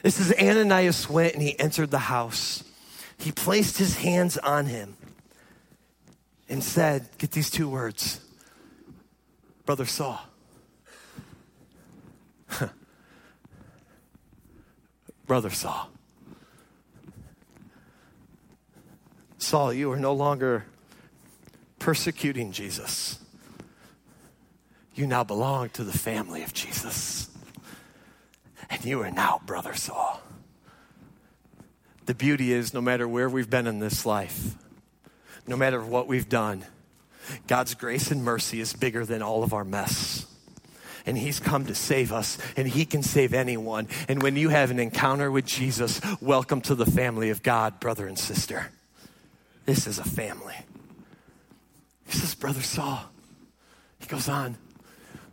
It 0.03 0.11
says 0.11 0.33
Ananias 0.39 1.09
went 1.09 1.33
and 1.33 1.41
he 1.41 1.59
entered 1.59 1.91
the 1.91 1.97
house. 1.99 2.63
He 3.17 3.31
placed 3.31 3.77
his 3.77 3.97
hands 3.97 4.37
on 4.37 4.67
him 4.67 4.95
and 6.49 6.63
said, 6.63 7.09
Get 7.17 7.31
these 7.31 7.49
two 7.49 7.67
words 7.69 8.21
Brother 9.65 9.85
Saul. 9.85 10.19
Brother 15.27 15.49
Saul. 15.49 15.89
Saul, 19.39 19.73
you 19.73 19.91
are 19.91 19.99
no 19.99 20.13
longer 20.13 20.65
persecuting 21.79 22.51
Jesus. 22.51 23.19
You 24.95 25.05
now 25.05 25.23
belong 25.23 25.69
to 25.71 25.83
the 25.83 25.97
family 25.97 26.43
of 26.43 26.53
Jesus. 26.53 27.29
And 28.69 28.83
you 28.83 29.01
are 29.01 29.11
now 29.11 29.41
Brother 29.45 29.73
Saul. 29.73 30.21
The 32.05 32.15
beauty 32.15 32.53
is, 32.53 32.73
no 32.73 32.81
matter 32.81 33.07
where 33.07 33.29
we've 33.29 33.49
been 33.49 33.67
in 33.67 33.79
this 33.79 34.05
life, 34.05 34.55
no 35.45 35.57
matter 35.57 35.83
what 35.83 36.07
we've 36.07 36.29
done, 36.29 36.65
God's 37.47 37.75
grace 37.75 38.11
and 38.11 38.23
mercy 38.23 38.59
is 38.59 38.73
bigger 38.73 39.05
than 39.05 39.21
all 39.21 39.43
of 39.43 39.53
our 39.53 39.65
mess. 39.65 40.25
And 41.05 41.17
He's 41.17 41.39
come 41.39 41.65
to 41.65 41.75
save 41.75 42.11
us, 42.11 42.37
and 42.55 42.67
He 42.67 42.85
can 42.85 43.03
save 43.03 43.33
anyone. 43.33 43.87
And 44.07 44.21
when 44.21 44.35
you 44.35 44.49
have 44.49 44.71
an 44.71 44.79
encounter 44.79 45.31
with 45.31 45.45
Jesus, 45.45 46.01
welcome 46.21 46.61
to 46.61 46.75
the 46.75 46.85
family 46.85 47.29
of 47.29 47.43
God, 47.43 47.79
brother 47.79 48.07
and 48.07 48.19
sister. 48.19 48.71
This 49.65 49.87
is 49.87 49.99
a 49.99 50.03
family. 50.03 50.55
He 52.07 52.17
says, 52.17 52.35
Brother 52.35 52.61
Saul, 52.61 53.03
he 53.99 54.07
goes 54.07 54.29
on, 54.29 54.57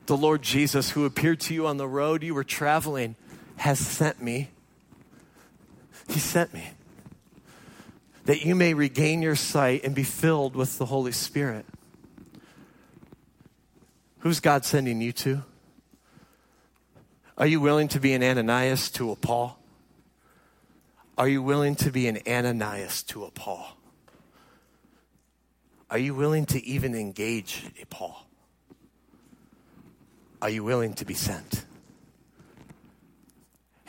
the 0.06 0.16
Lord 0.16 0.42
Jesus, 0.42 0.90
who 0.90 1.04
appeared 1.04 1.40
to 1.40 1.54
you 1.54 1.66
on 1.66 1.76
the 1.76 1.88
road 1.88 2.22
you 2.22 2.34
were 2.34 2.44
traveling, 2.44 3.16
has 3.56 3.78
sent 3.78 4.22
me. 4.22 4.50
He 6.08 6.18
sent 6.18 6.52
me 6.52 6.70
that 8.24 8.44
you 8.44 8.54
may 8.54 8.74
regain 8.74 9.22
your 9.22 9.36
sight 9.36 9.84
and 9.84 9.94
be 9.94 10.02
filled 10.02 10.56
with 10.56 10.78
the 10.78 10.86
Holy 10.86 11.12
Spirit. 11.12 11.66
Who's 14.20 14.40
God 14.40 14.64
sending 14.64 15.00
you 15.00 15.12
to? 15.12 15.42
Are 17.36 17.46
you 17.46 17.60
willing 17.60 17.88
to 17.88 18.00
be 18.00 18.12
an 18.14 18.22
Ananias 18.22 18.90
to 18.92 19.10
a 19.10 19.16
Paul? 19.16 19.58
Are 21.18 21.28
you 21.28 21.42
willing 21.42 21.74
to 21.76 21.90
be 21.90 22.08
an 22.08 22.18
Ananias 22.26 23.02
to 23.04 23.24
a 23.24 23.30
Paul? 23.30 23.76
Are 25.90 25.98
you 25.98 26.14
willing 26.14 26.46
to 26.46 26.64
even 26.64 26.94
engage 26.94 27.64
a 27.80 27.86
Paul? 27.86 28.26
Are 30.40 30.50
you 30.50 30.64
willing 30.64 30.94
to 30.94 31.04
be 31.04 31.14
sent? 31.14 31.64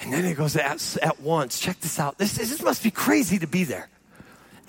And 0.06 0.14
then 0.14 0.26
it 0.26 0.36
goes 0.36 0.56
at, 0.56 0.98
at 0.98 1.20
once. 1.20 1.60
Check 1.60 1.80
this 1.80 2.00
out. 2.00 2.20
This, 2.20 2.34
this 2.34 2.62
must 2.62 2.84
be 2.84 2.92
crazy 2.92 3.40
to 3.40 3.48
be 3.48 3.64
there. 3.64 3.90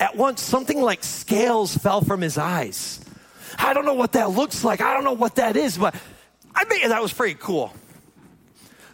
At 0.00 0.16
once, 0.16 0.42
something 0.42 0.80
like 0.80 1.04
scales 1.04 1.76
fell 1.76 2.00
from 2.00 2.22
his 2.22 2.38
eyes. 2.38 3.00
I 3.58 3.74
don't 3.74 3.84
know 3.84 3.94
what 3.94 4.12
that 4.12 4.30
looks 4.30 4.64
like. 4.64 4.80
I 4.80 4.94
don't 4.94 5.04
know 5.04 5.12
what 5.12 5.36
that 5.36 5.56
is, 5.56 5.76
but 5.76 5.94
I 6.54 6.64
mean, 6.64 6.88
that 6.88 7.02
was 7.02 7.12
pretty 7.12 7.34
cool. 7.34 7.72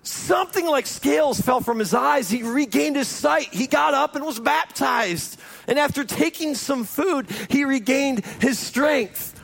Something 0.02 0.66
like 0.66 0.86
scales 0.86 1.40
fell 1.40 1.60
from 1.60 1.78
his 1.78 1.94
eyes. 1.94 2.28
He 2.28 2.42
regained 2.42 2.96
his 2.96 3.06
sight. 3.06 3.54
He 3.54 3.68
got 3.68 3.94
up 3.94 4.16
and 4.16 4.24
was 4.24 4.40
baptized. 4.40 5.38
And 5.68 5.78
after 5.78 6.02
taking 6.04 6.56
some 6.56 6.82
food, 6.82 7.30
he 7.50 7.64
regained 7.64 8.24
his 8.40 8.58
strength. 8.58 9.40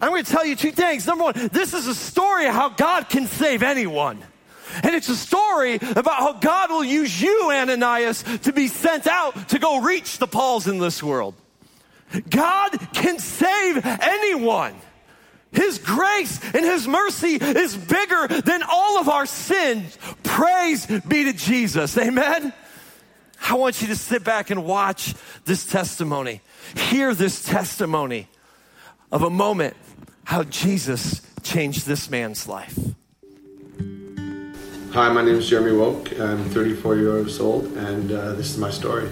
I'm 0.00 0.10
going 0.10 0.24
to 0.24 0.30
tell 0.30 0.46
you 0.46 0.54
two 0.54 0.70
things. 0.70 1.04
Number 1.04 1.24
one, 1.24 1.48
this 1.52 1.74
is 1.74 1.88
a 1.88 1.96
story 1.96 2.46
of 2.46 2.54
how 2.54 2.68
God 2.68 3.08
can 3.08 3.26
save 3.26 3.64
anyone. 3.64 4.22
And 4.82 4.94
it's 4.94 5.08
a 5.08 5.16
story 5.16 5.76
about 5.76 6.18
how 6.18 6.32
God 6.34 6.70
will 6.70 6.84
use 6.84 7.20
you, 7.20 7.50
Ananias, 7.52 8.22
to 8.42 8.52
be 8.52 8.68
sent 8.68 9.06
out 9.06 9.50
to 9.50 9.58
go 9.58 9.80
reach 9.80 10.18
the 10.18 10.26
Pauls 10.26 10.66
in 10.66 10.78
this 10.78 11.02
world. 11.02 11.34
God 12.28 12.78
can 12.92 13.18
save 13.18 13.84
anyone. 13.84 14.74
His 15.52 15.78
grace 15.78 16.42
and 16.44 16.64
His 16.64 16.86
mercy 16.86 17.36
is 17.36 17.76
bigger 17.76 18.28
than 18.28 18.62
all 18.62 18.98
of 18.98 19.08
our 19.08 19.26
sins. 19.26 19.96
Praise 20.22 20.86
be 20.86 21.24
to 21.24 21.32
Jesus. 21.32 21.96
Amen. 21.96 22.52
I 23.48 23.54
want 23.54 23.80
you 23.80 23.88
to 23.88 23.96
sit 23.96 24.24
back 24.24 24.50
and 24.50 24.64
watch 24.64 25.14
this 25.44 25.64
testimony. 25.64 26.42
Hear 26.76 27.14
this 27.14 27.42
testimony 27.42 28.28
of 29.10 29.22
a 29.22 29.30
moment 29.30 29.76
how 30.24 30.44
Jesus 30.44 31.22
changed 31.42 31.86
this 31.86 32.10
man's 32.10 32.46
life. 32.46 32.78
Hi, 34.92 35.12
my 35.12 35.20
name 35.20 35.34
is 35.34 35.46
Jeremy 35.46 35.76
Woke. 35.76 36.18
I'm 36.18 36.48
34 36.48 36.96
years 36.96 37.40
old, 37.40 37.66
and 37.76 38.10
uh, 38.10 38.32
this 38.32 38.48
is 38.48 38.56
my 38.56 38.70
story. 38.70 39.06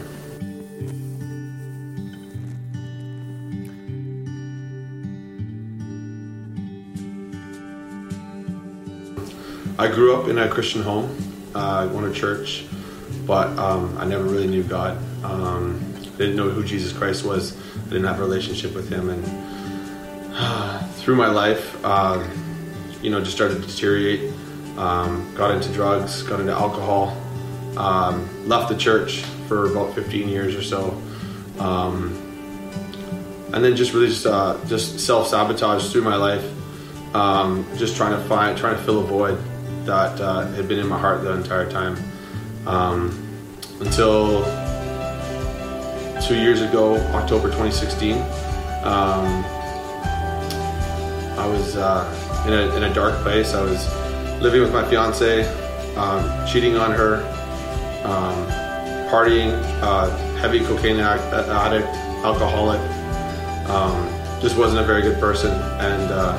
I 9.78 9.88
grew 9.88 10.16
up 10.16 10.28
in 10.28 10.38
a 10.38 10.48
Christian 10.48 10.82
home. 10.82 11.14
Uh, 11.54 11.58
I 11.58 11.84
went 11.84 12.12
to 12.12 12.18
church, 12.18 12.64
but 13.26 13.48
um, 13.58 13.98
I 13.98 14.06
never 14.06 14.24
really 14.24 14.46
knew 14.46 14.62
God. 14.62 14.96
Um, 15.22 15.78
I 16.00 16.16
didn't 16.16 16.36
know 16.36 16.48
who 16.48 16.64
Jesus 16.64 16.90
Christ 16.94 17.22
was. 17.22 17.54
I 17.54 17.90
didn't 17.90 18.04
have 18.04 18.18
a 18.18 18.22
relationship 18.22 18.74
with 18.74 18.88
Him, 18.88 19.10
and 19.10 20.34
uh, 20.34 20.78
through 20.94 21.16
my 21.16 21.28
life, 21.28 21.78
uh, 21.84 22.26
you 23.02 23.10
know, 23.10 23.20
just 23.20 23.36
started 23.36 23.60
to 23.60 23.68
deteriorate. 23.68 24.32
Um, 24.76 25.34
got 25.34 25.52
into 25.52 25.72
drugs, 25.72 26.22
got 26.22 26.38
into 26.38 26.52
alcohol, 26.52 27.16
um, 27.76 28.48
left 28.48 28.68
the 28.68 28.76
church 28.76 29.22
for 29.48 29.70
about 29.70 29.94
15 29.94 30.28
years 30.28 30.54
or 30.54 30.62
so, 30.62 31.02
um, 31.58 32.14
and 33.54 33.64
then 33.64 33.74
just 33.74 33.94
really 33.94 34.08
just, 34.08 34.26
uh, 34.26 34.58
just 34.66 35.00
self 35.00 35.28
sabotage 35.28 35.90
through 35.90 36.02
my 36.02 36.16
life, 36.16 36.44
um, 37.14 37.66
just 37.76 37.96
trying 37.96 38.12
to 38.12 38.28
find, 38.28 38.58
trying 38.58 38.76
to 38.76 38.82
fill 38.82 39.00
a 39.00 39.04
void 39.04 39.38
that 39.86 40.20
uh, 40.20 40.46
had 40.48 40.68
been 40.68 40.78
in 40.78 40.86
my 40.86 40.98
heart 40.98 41.22
the 41.22 41.32
entire 41.32 41.70
time. 41.70 41.96
Um, 42.66 43.22
until 43.80 44.44
two 46.26 46.36
years 46.36 46.60
ago, 46.60 46.96
October 47.14 47.48
2016, 47.48 48.14
um, 48.82 49.44
I 51.38 51.46
was 51.46 51.76
uh, 51.76 52.44
in, 52.46 52.52
a, 52.52 52.76
in 52.76 52.82
a 52.84 52.94
dark 52.94 53.14
place. 53.22 53.54
I 53.54 53.62
was 53.62 53.86
living 54.40 54.60
with 54.60 54.72
my 54.72 54.88
fiance, 54.88 55.46
um, 55.96 56.46
cheating 56.46 56.76
on 56.76 56.92
her, 56.92 57.16
um, 58.04 58.46
partying, 59.08 59.52
uh, 59.82 60.14
heavy 60.36 60.60
cocaine 60.60 61.00
addict, 61.00 61.86
alcoholic. 62.24 62.80
Um, 63.68 64.08
just 64.40 64.56
wasn't 64.56 64.80
a 64.80 64.84
very 64.84 65.02
good 65.02 65.18
person. 65.18 65.50
And 65.52 66.10
uh, 66.12 66.36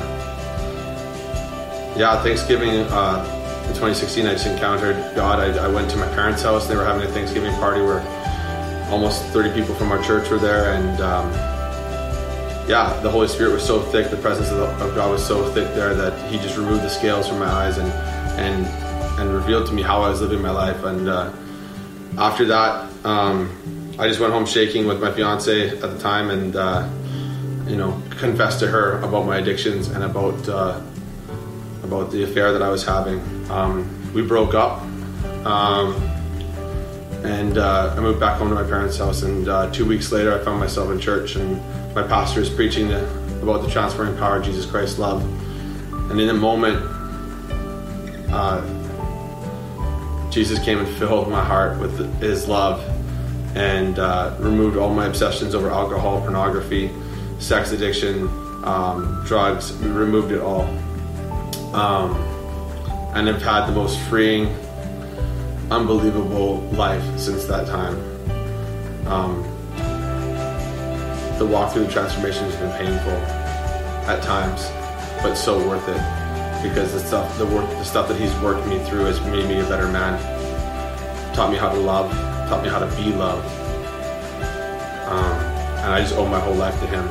yeah, 1.96 2.22
Thanksgiving 2.22 2.86
uh, 2.90 3.64
in 3.66 3.74
2016, 3.74 4.26
I 4.26 4.32
just 4.32 4.46
encountered 4.46 4.96
God. 5.14 5.40
I, 5.40 5.64
I, 5.64 5.68
went 5.68 5.90
to 5.90 5.96
my 5.96 6.06
parents' 6.14 6.42
house. 6.42 6.66
They 6.66 6.76
were 6.76 6.84
having 6.84 7.02
a 7.02 7.12
Thanksgiving 7.12 7.52
party 7.56 7.82
where 7.82 8.00
almost 8.90 9.24
30 9.26 9.52
people 9.52 9.74
from 9.74 9.90
our 9.90 10.02
church 10.02 10.30
were 10.30 10.38
there. 10.38 10.74
And 10.74 11.00
um, 11.00 11.57
yeah, 12.68 13.00
the 13.00 13.10
Holy 13.10 13.28
Spirit 13.28 13.52
was 13.54 13.64
so 13.64 13.80
thick. 13.80 14.10
The 14.10 14.18
presence 14.18 14.50
of, 14.50 14.58
the, 14.58 14.84
of, 14.84 14.94
God 14.94 15.10
was 15.10 15.26
so 15.26 15.50
thick 15.52 15.74
there 15.74 15.94
that 15.94 16.30
He 16.30 16.38
just 16.38 16.58
removed 16.58 16.82
the 16.82 16.90
scales 16.90 17.26
from 17.26 17.38
my 17.38 17.46
eyes 17.46 17.78
and 17.78 17.90
and 18.38 18.66
and 19.18 19.34
revealed 19.34 19.66
to 19.68 19.72
me 19.72 19.82
how 19.82 20.02
I 20.02 20.10
was 20.10 20.20
living 20.20 20.42
my 20.42 20.50
life. 20.50 20.84
And 20.84 21.08
uh, 21.08 21.32
after 22.18 22.44
that, 22.44 22.92
um, 23.04 23.50
I 23.98 24.06
just 24.06 24.20
went 24.20 24.32
home 24.32 24.46
shaking 24.46 24.86
with 24.86 25.00
my 25.00 25.10
fiance 25.10 25.70
at 25.70 25.80
the 25.80 25.98
time, 25.98 26.30
and 26.30 26.54
uh, 26.56 26.88
you 27.66 27.76
know, 27.76 28.00
confessed 28.10 28.60
to 28.60 28.66
her 28.66 28.98
about 29.00 29.24
my 29.24 29.38
addictions 29.38 29.88
and 29.88 30.04
about 30.04 30.48
uh, 30.48 30.80
about 31.82 32.10
the 32.10 32.22
affair 32.22 32.52
that 32.52 32.62
I 32.62 32.68
was 32.68 32.84
having. 32.84 33.20
Um, 33.50 34.12
we 34.12 34.22
broke 34.22 34.54
up, 34.54 34.82
um, 35.46 35.94
and 37.24 37.56
uh, 37.56 37.94
I 37.96 38.00
moved 38.00 38.20
back 38.20 38.38
home 38.38 38.50
to 38.50 38.54
my 38.54 38.62
parents' 38.62 38.98
house. 38.98 39.22
And 39.22 39.48
uh, 39.48 39.70
two 39.70 39.86
weeks 39.86 40.12
later, 40.12 40.38
I 40.38 40.44
found 40.44 40.60
myself 40.60 40.90
in 40.90 41.00
church, 41.00 41.36
and 41.36 41.60
my 42.02 42.06
pastor 42.06 42.40
is 42.40 42.48
preaching 42.48 42.86
the, 42.86 43.04
about 43.42 43.60
the 43.60 43.68
transforming 43.68 44.16
power 44.18 44.36
of 44.36 44.44
Jesus 44.44 44.64
Christ's 44.64 45.00
love. 45.00 45.20
And 46.10 46.20
in 46.20 46.28
a 46.28 46.34
moment, 46.34 46.80
uh, 48.30 48.60
Jesus 50.30 50.60
came 50.60 50.78
and 50.78 50.88
filled 50.96 51.28
my 51.28 51.42
heart 51.42 51.76
with 51.80 52.20
His 52.20 52.46
love 52.46 52.80
and 53.56 53.98
uh, 53.98 54.36
removed 54.38 54.76
all 54.76 54.94
my 54.94 55.06
obsessions 55.06 55.56
over 55.56 55.70
alcohol, 55.70 56.20
pornography, 56.20 56.92
sex 57.40 57.72
addiction, 57.72 58.28
um, 58.64 59.24
drugs. 59.26 59.72
Removed 59.78 60.30
it 60.30 60.40
all 60.40 60.62
um, 61.74 62.14
and 63.16 63.26
have 63.26 63.42
had 63.42 63.66
the 63.66 63.72
most 63.72 63.98
freeing, 64.02 64.46
unbelievable 65.72 66.60
life 66.76 67.02
since 67.18 67.44
that 67.46 67.66
time. 67.66 67.96
Um, 69.08 69.47
the 71.38 71.46
walk 71.46 71.72
through 71.72 71.84
the 71.84 71.92
transformation 71.92 72.44
has 72.44 72.56
been 72.56 72.72
painful 72.72 73.12
at 74.10 74.22
times, 74.22 74.70
but 75.22 75.34
so 75.34 75.56
worth 75.68 75.88
it 75.88 76.62
because 76.62 76.92
the 76.92 76.98
stuff, 76.98 77.38
the 77.38 77.46
work, 77.46 77.68
the 77.70 77.84
stuff 77.84 78.08
that 78.08 78.18
he's 78.20 78.34
worked 78.40 78.66
me 78.66 78.78
through 78.84 79.04
has 79.04 79.20
made 79.20 79.48
me 79.48 79.60
a 79.60 79.68
better 79.68 79.86
man. 79.88 80.18
taught 81.34 81.52
me 81.52 81.56
how 81.56 81.72
to 81.72 81.78
love, 81.78 82.10
taught 82.48 82.64
me 82.64 82.68
how 82.68 82.80
to 82.80 82.86
be 82.96 83.12
loved. 83.12 83.46
Um, 85.06 85.38
and 85.78 85.92
I 85.92 86.00
just 86.00 86.16
owe 86.16 86.26
my 86.26 86.40
whole 86.40 86.54
life 86.54 86.78
to 86.80 86.86
him. 86.88 87.08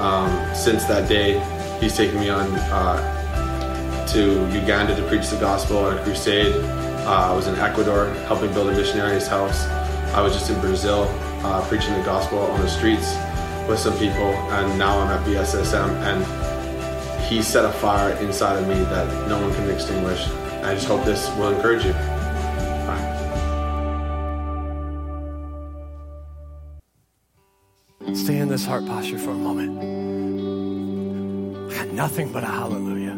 Um, 0.00 0.54
since 0.54 0.84
that 0.86 1.08
day, 1.08 1.38
he's 1.80 1.96
taken 1.96 2.18
me 2.18 2.30
on 2.30 2.52
uh, 2.52 4.06
to 4.08 4.48
Uganda 4.52 4.96
to 4.96 5.02
preach 5.06 5.28
the 5.28 5.38
gospel 5.38 5.78
on 5.78 5.96
a 5.96 6.02
crusade. 6.02 6.54
Uh, 7.06 7.30
I 7.30 7.34
was 7.34 7.46
in 7.46 7.54
Ecuador 7.54 8.08
helping 8.26 8.52
build 8.52 8.68
a 8.68 8.72
missionary's 8.72 9.28
house. 9.28 9.66
I 10.12 10.20
was 10.20 10.32
just 10.32 10.50
in 10.50 10.60
Brazil 10.60 11.04
uh, 11.44 11.64
preaching 11.68 11.94
the 11.94 12.02
gospel 12.02 12.40
on 12.40 12.60
the 12.60 12.68
streets 12.68 13.14
with 13.68 13.78
some 13.78 13.96
people, 13.98 14.32
and 14.56 14.78
now 14.78 14.98
I'm 14.98 15.08
at 15.08 15.26
BSSM. 15.26 15.90
And 16.08 16.24
he 17.24 17.42
set 17.42 17.64
a 17.64 17.72
fire 17.72 18.16
inside 18.16 18.56
of 18.56 18.66
me 18.66 18.82
that 18.84 19.28
no 19.28 19.40
one 19.40 19.54
can 19.54 19.70
extinguish. 19.70 20.26
I 20.64 20.74
just 20.74 20.86
hope 20.86 21.04
this 21.04 21.28
will 21.36 21.54
encourage 21.54 21.84
you. 21.84 21.94
Stay 28.14 28.38
in 28.38 28.48
this 28.48 28.64
heart 28.66 28.86
posture 28.86 29.18
for 29.18 29.30
a 29.30 29.34
moment. 29.34 29.78
I 31.70 31.74
got 31.76 31.88
nothing 31.92 32.32
but 32.32 32.42
a 32.42 32.46
hallelujah. 32.46 33.12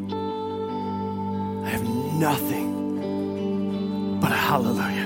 I 1.65 1.69
have 1.69 1.85
nothing 2.15 4.19
but 4.21 4.33
a 4.33 4.37
hallelujah. 4.37 5.00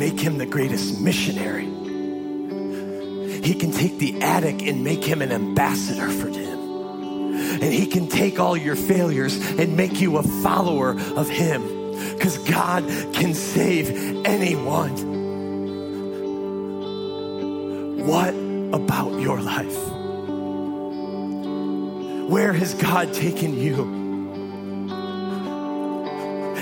Make 0.00 0.18
him 0.18 0.38
the 0.38 0.46
greatest 0.46 1.00
missionary, 1.00 1.66
He 3.42 3.54
can 3.54 3.70
take 3.70 3.98
the 3.98 4.20
addict 4.22 4.62
and 4.62 4.82
make 4.82 5.04
him 5.04 5.22
an 5.22 5.30
ambassador 5.30 6.08
for 6.08 6.28
Him 6.28 6.50
and 7.60 7.72
he 7.74 7.86
can 7.86 8.08
take 8.08 8.40
all 8.40 8.56
your 8.56 8.76
failures 8.76 9.36
and 9.58 9.76
make 9.76 10.00
you 10.00 10.16
a 10.16 10.22
follower 10.22 10.98
of 11.16 11.28
him 11.28 11.62
because 12.14 12.38
God 12.38 12.84
can 13.12 13.34
save 13.34 14.24
anyone. 14.24 14.96
What 18.06 18.34
about 18.74 19.20
your 19.20 19.40
life? 19.40 19.76
Where 22.30 22.52
has 22.52 22.74
God 22.74 23.12
taken 23.12 23.58
you? 23.58 23.82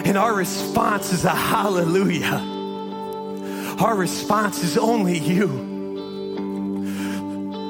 And 0.04 0.16
our 0.16 0.34
response 0.34 1.12
is 1.12 1.24
a 1.24 1.30
hallelujah. 1.30 2.57
Our 3.80 3.94
response 3.94 4.64
is 4.64 4.76
only 4.76 5.18
you. 5.18 5.46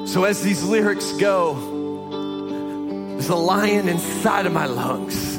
So 0.07 0.23
as 0.23 0.41
these 0.41 0.63
lyrics 0.63 1.11
go, 1.13 1.53
there's 3.11 3.29
a 3.29 3.35
lion 3.35 3.87
inside 3.87 4.47
of 4.47 4.51
my 4.51 4.65
lungs. 4.65 5.37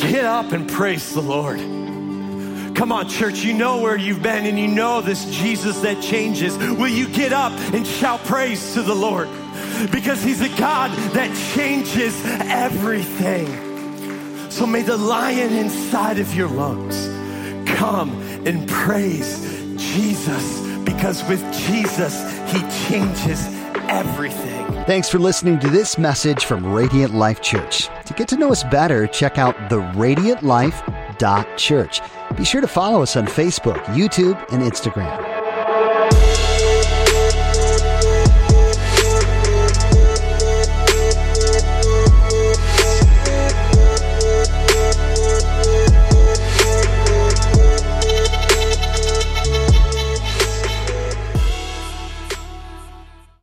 Get 0.00 0.24
up 0.24 0.52
and 0.52 0.66
praise 0.66 1.12
the 1.12 1.20
Lord. 1.20 1.58
Come 2.74 2.90
on, 2.90 3.10
church, 3.10 3.40
you 3.40 3.52
know 3.52 3.82
where 3.82 3.98
you've 3.98 4.22
been 4.22 4.46
and 4.46 4.58
you 4.58 4.68
know 4.68 5.02
this 5.02 5.26
Jesus 5.26 5.80
that 5.80 6.02
changes. 6.02 6.56
Will 6.56 6.88
you 6.88 7.06
get 7.08 7.34
up 7.34 7.52
and 7.74 7.86
shout 7.86 8.24
praise 8.24 8.72
to 8.72 8.82
the 8.82 8.94
Lord? 8.94 9.28
Because 9.92 10.22
He's 10.22 10.40
a 10.40 10.48
God 10.56 10.90
that 11.12 11.36
changes 11.54 12.18
everything. 12.24 13.46
So 14.50 14.64
may 14.64 14.80
the 14.80 14.96
lion 14.96 15.52
inside 15.52 16.18
of 16.18 16.34
your 16.34 16.48
lungs 16.48 17.08
come 17.76 18.10
and 18.46 18.66
praise 18.66 19.47
Jesus 19.98 20.60
because 20.84 21.26
with 21.28 21.42
Jesus, 21.66 22.14
He 22.52 22.60
changes 22.86 23.44
everything. 23.88 24.64
Thanks 24.84 25.08
for 25.08 25.18
listening 25.18 25.58
to 25.58 25.68
this 25.68 25.98
message 25.98 26.44
from 26.44 26.72
Radiant 26.72 27.14
Life 27.14 27.42
Church. 27.42 27.88
To 28.06 28.14
get 28.14 28.28
to 28.28 28.36
know 28.36 28.52
us 28.52 28.62
better, 28.62 29.08
check 29.08 29.38
out 29.38 29.56
theradiantlife.church. 29.68 32.00
Be 32.36 32.44
sure 32.44 32.60
to 32.60 32.68
follow 32.68 33.02
us 33.02 33.16
on 33.16 33.26
Facebook, 33.26 33.82
YouTube, 33.86 34.40
and 34.52 34.62
Instagram. 34.62 35.37